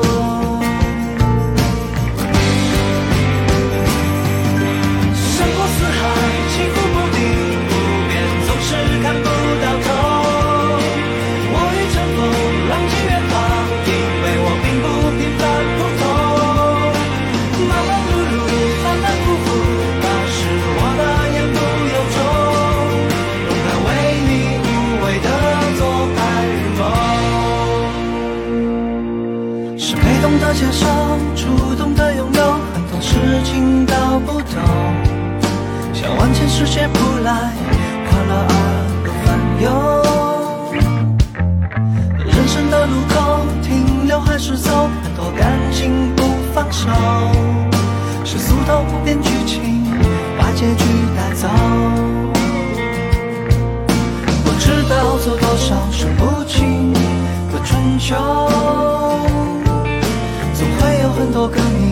[36.57, 37.29] 向万千世界扑来，
[38.09, 38.53] 快乐而
[39.05, 39.27] 又烦
[39.61, 39.65] 忧。
[42.25, 43.15] 人生的路口，
[43.61, 46.23] 停留还是走，很多感情不
[46.53, 46.89] 放手。
[48.23, 49.85] 是俗套不变剧情，
[50.37, 50.83] 把结局
[51.15, 51.47] 带走。
[54.43, 58.15] 不知道走多少数不清的春秋。
[60.55, 61.86] 总会有很多个你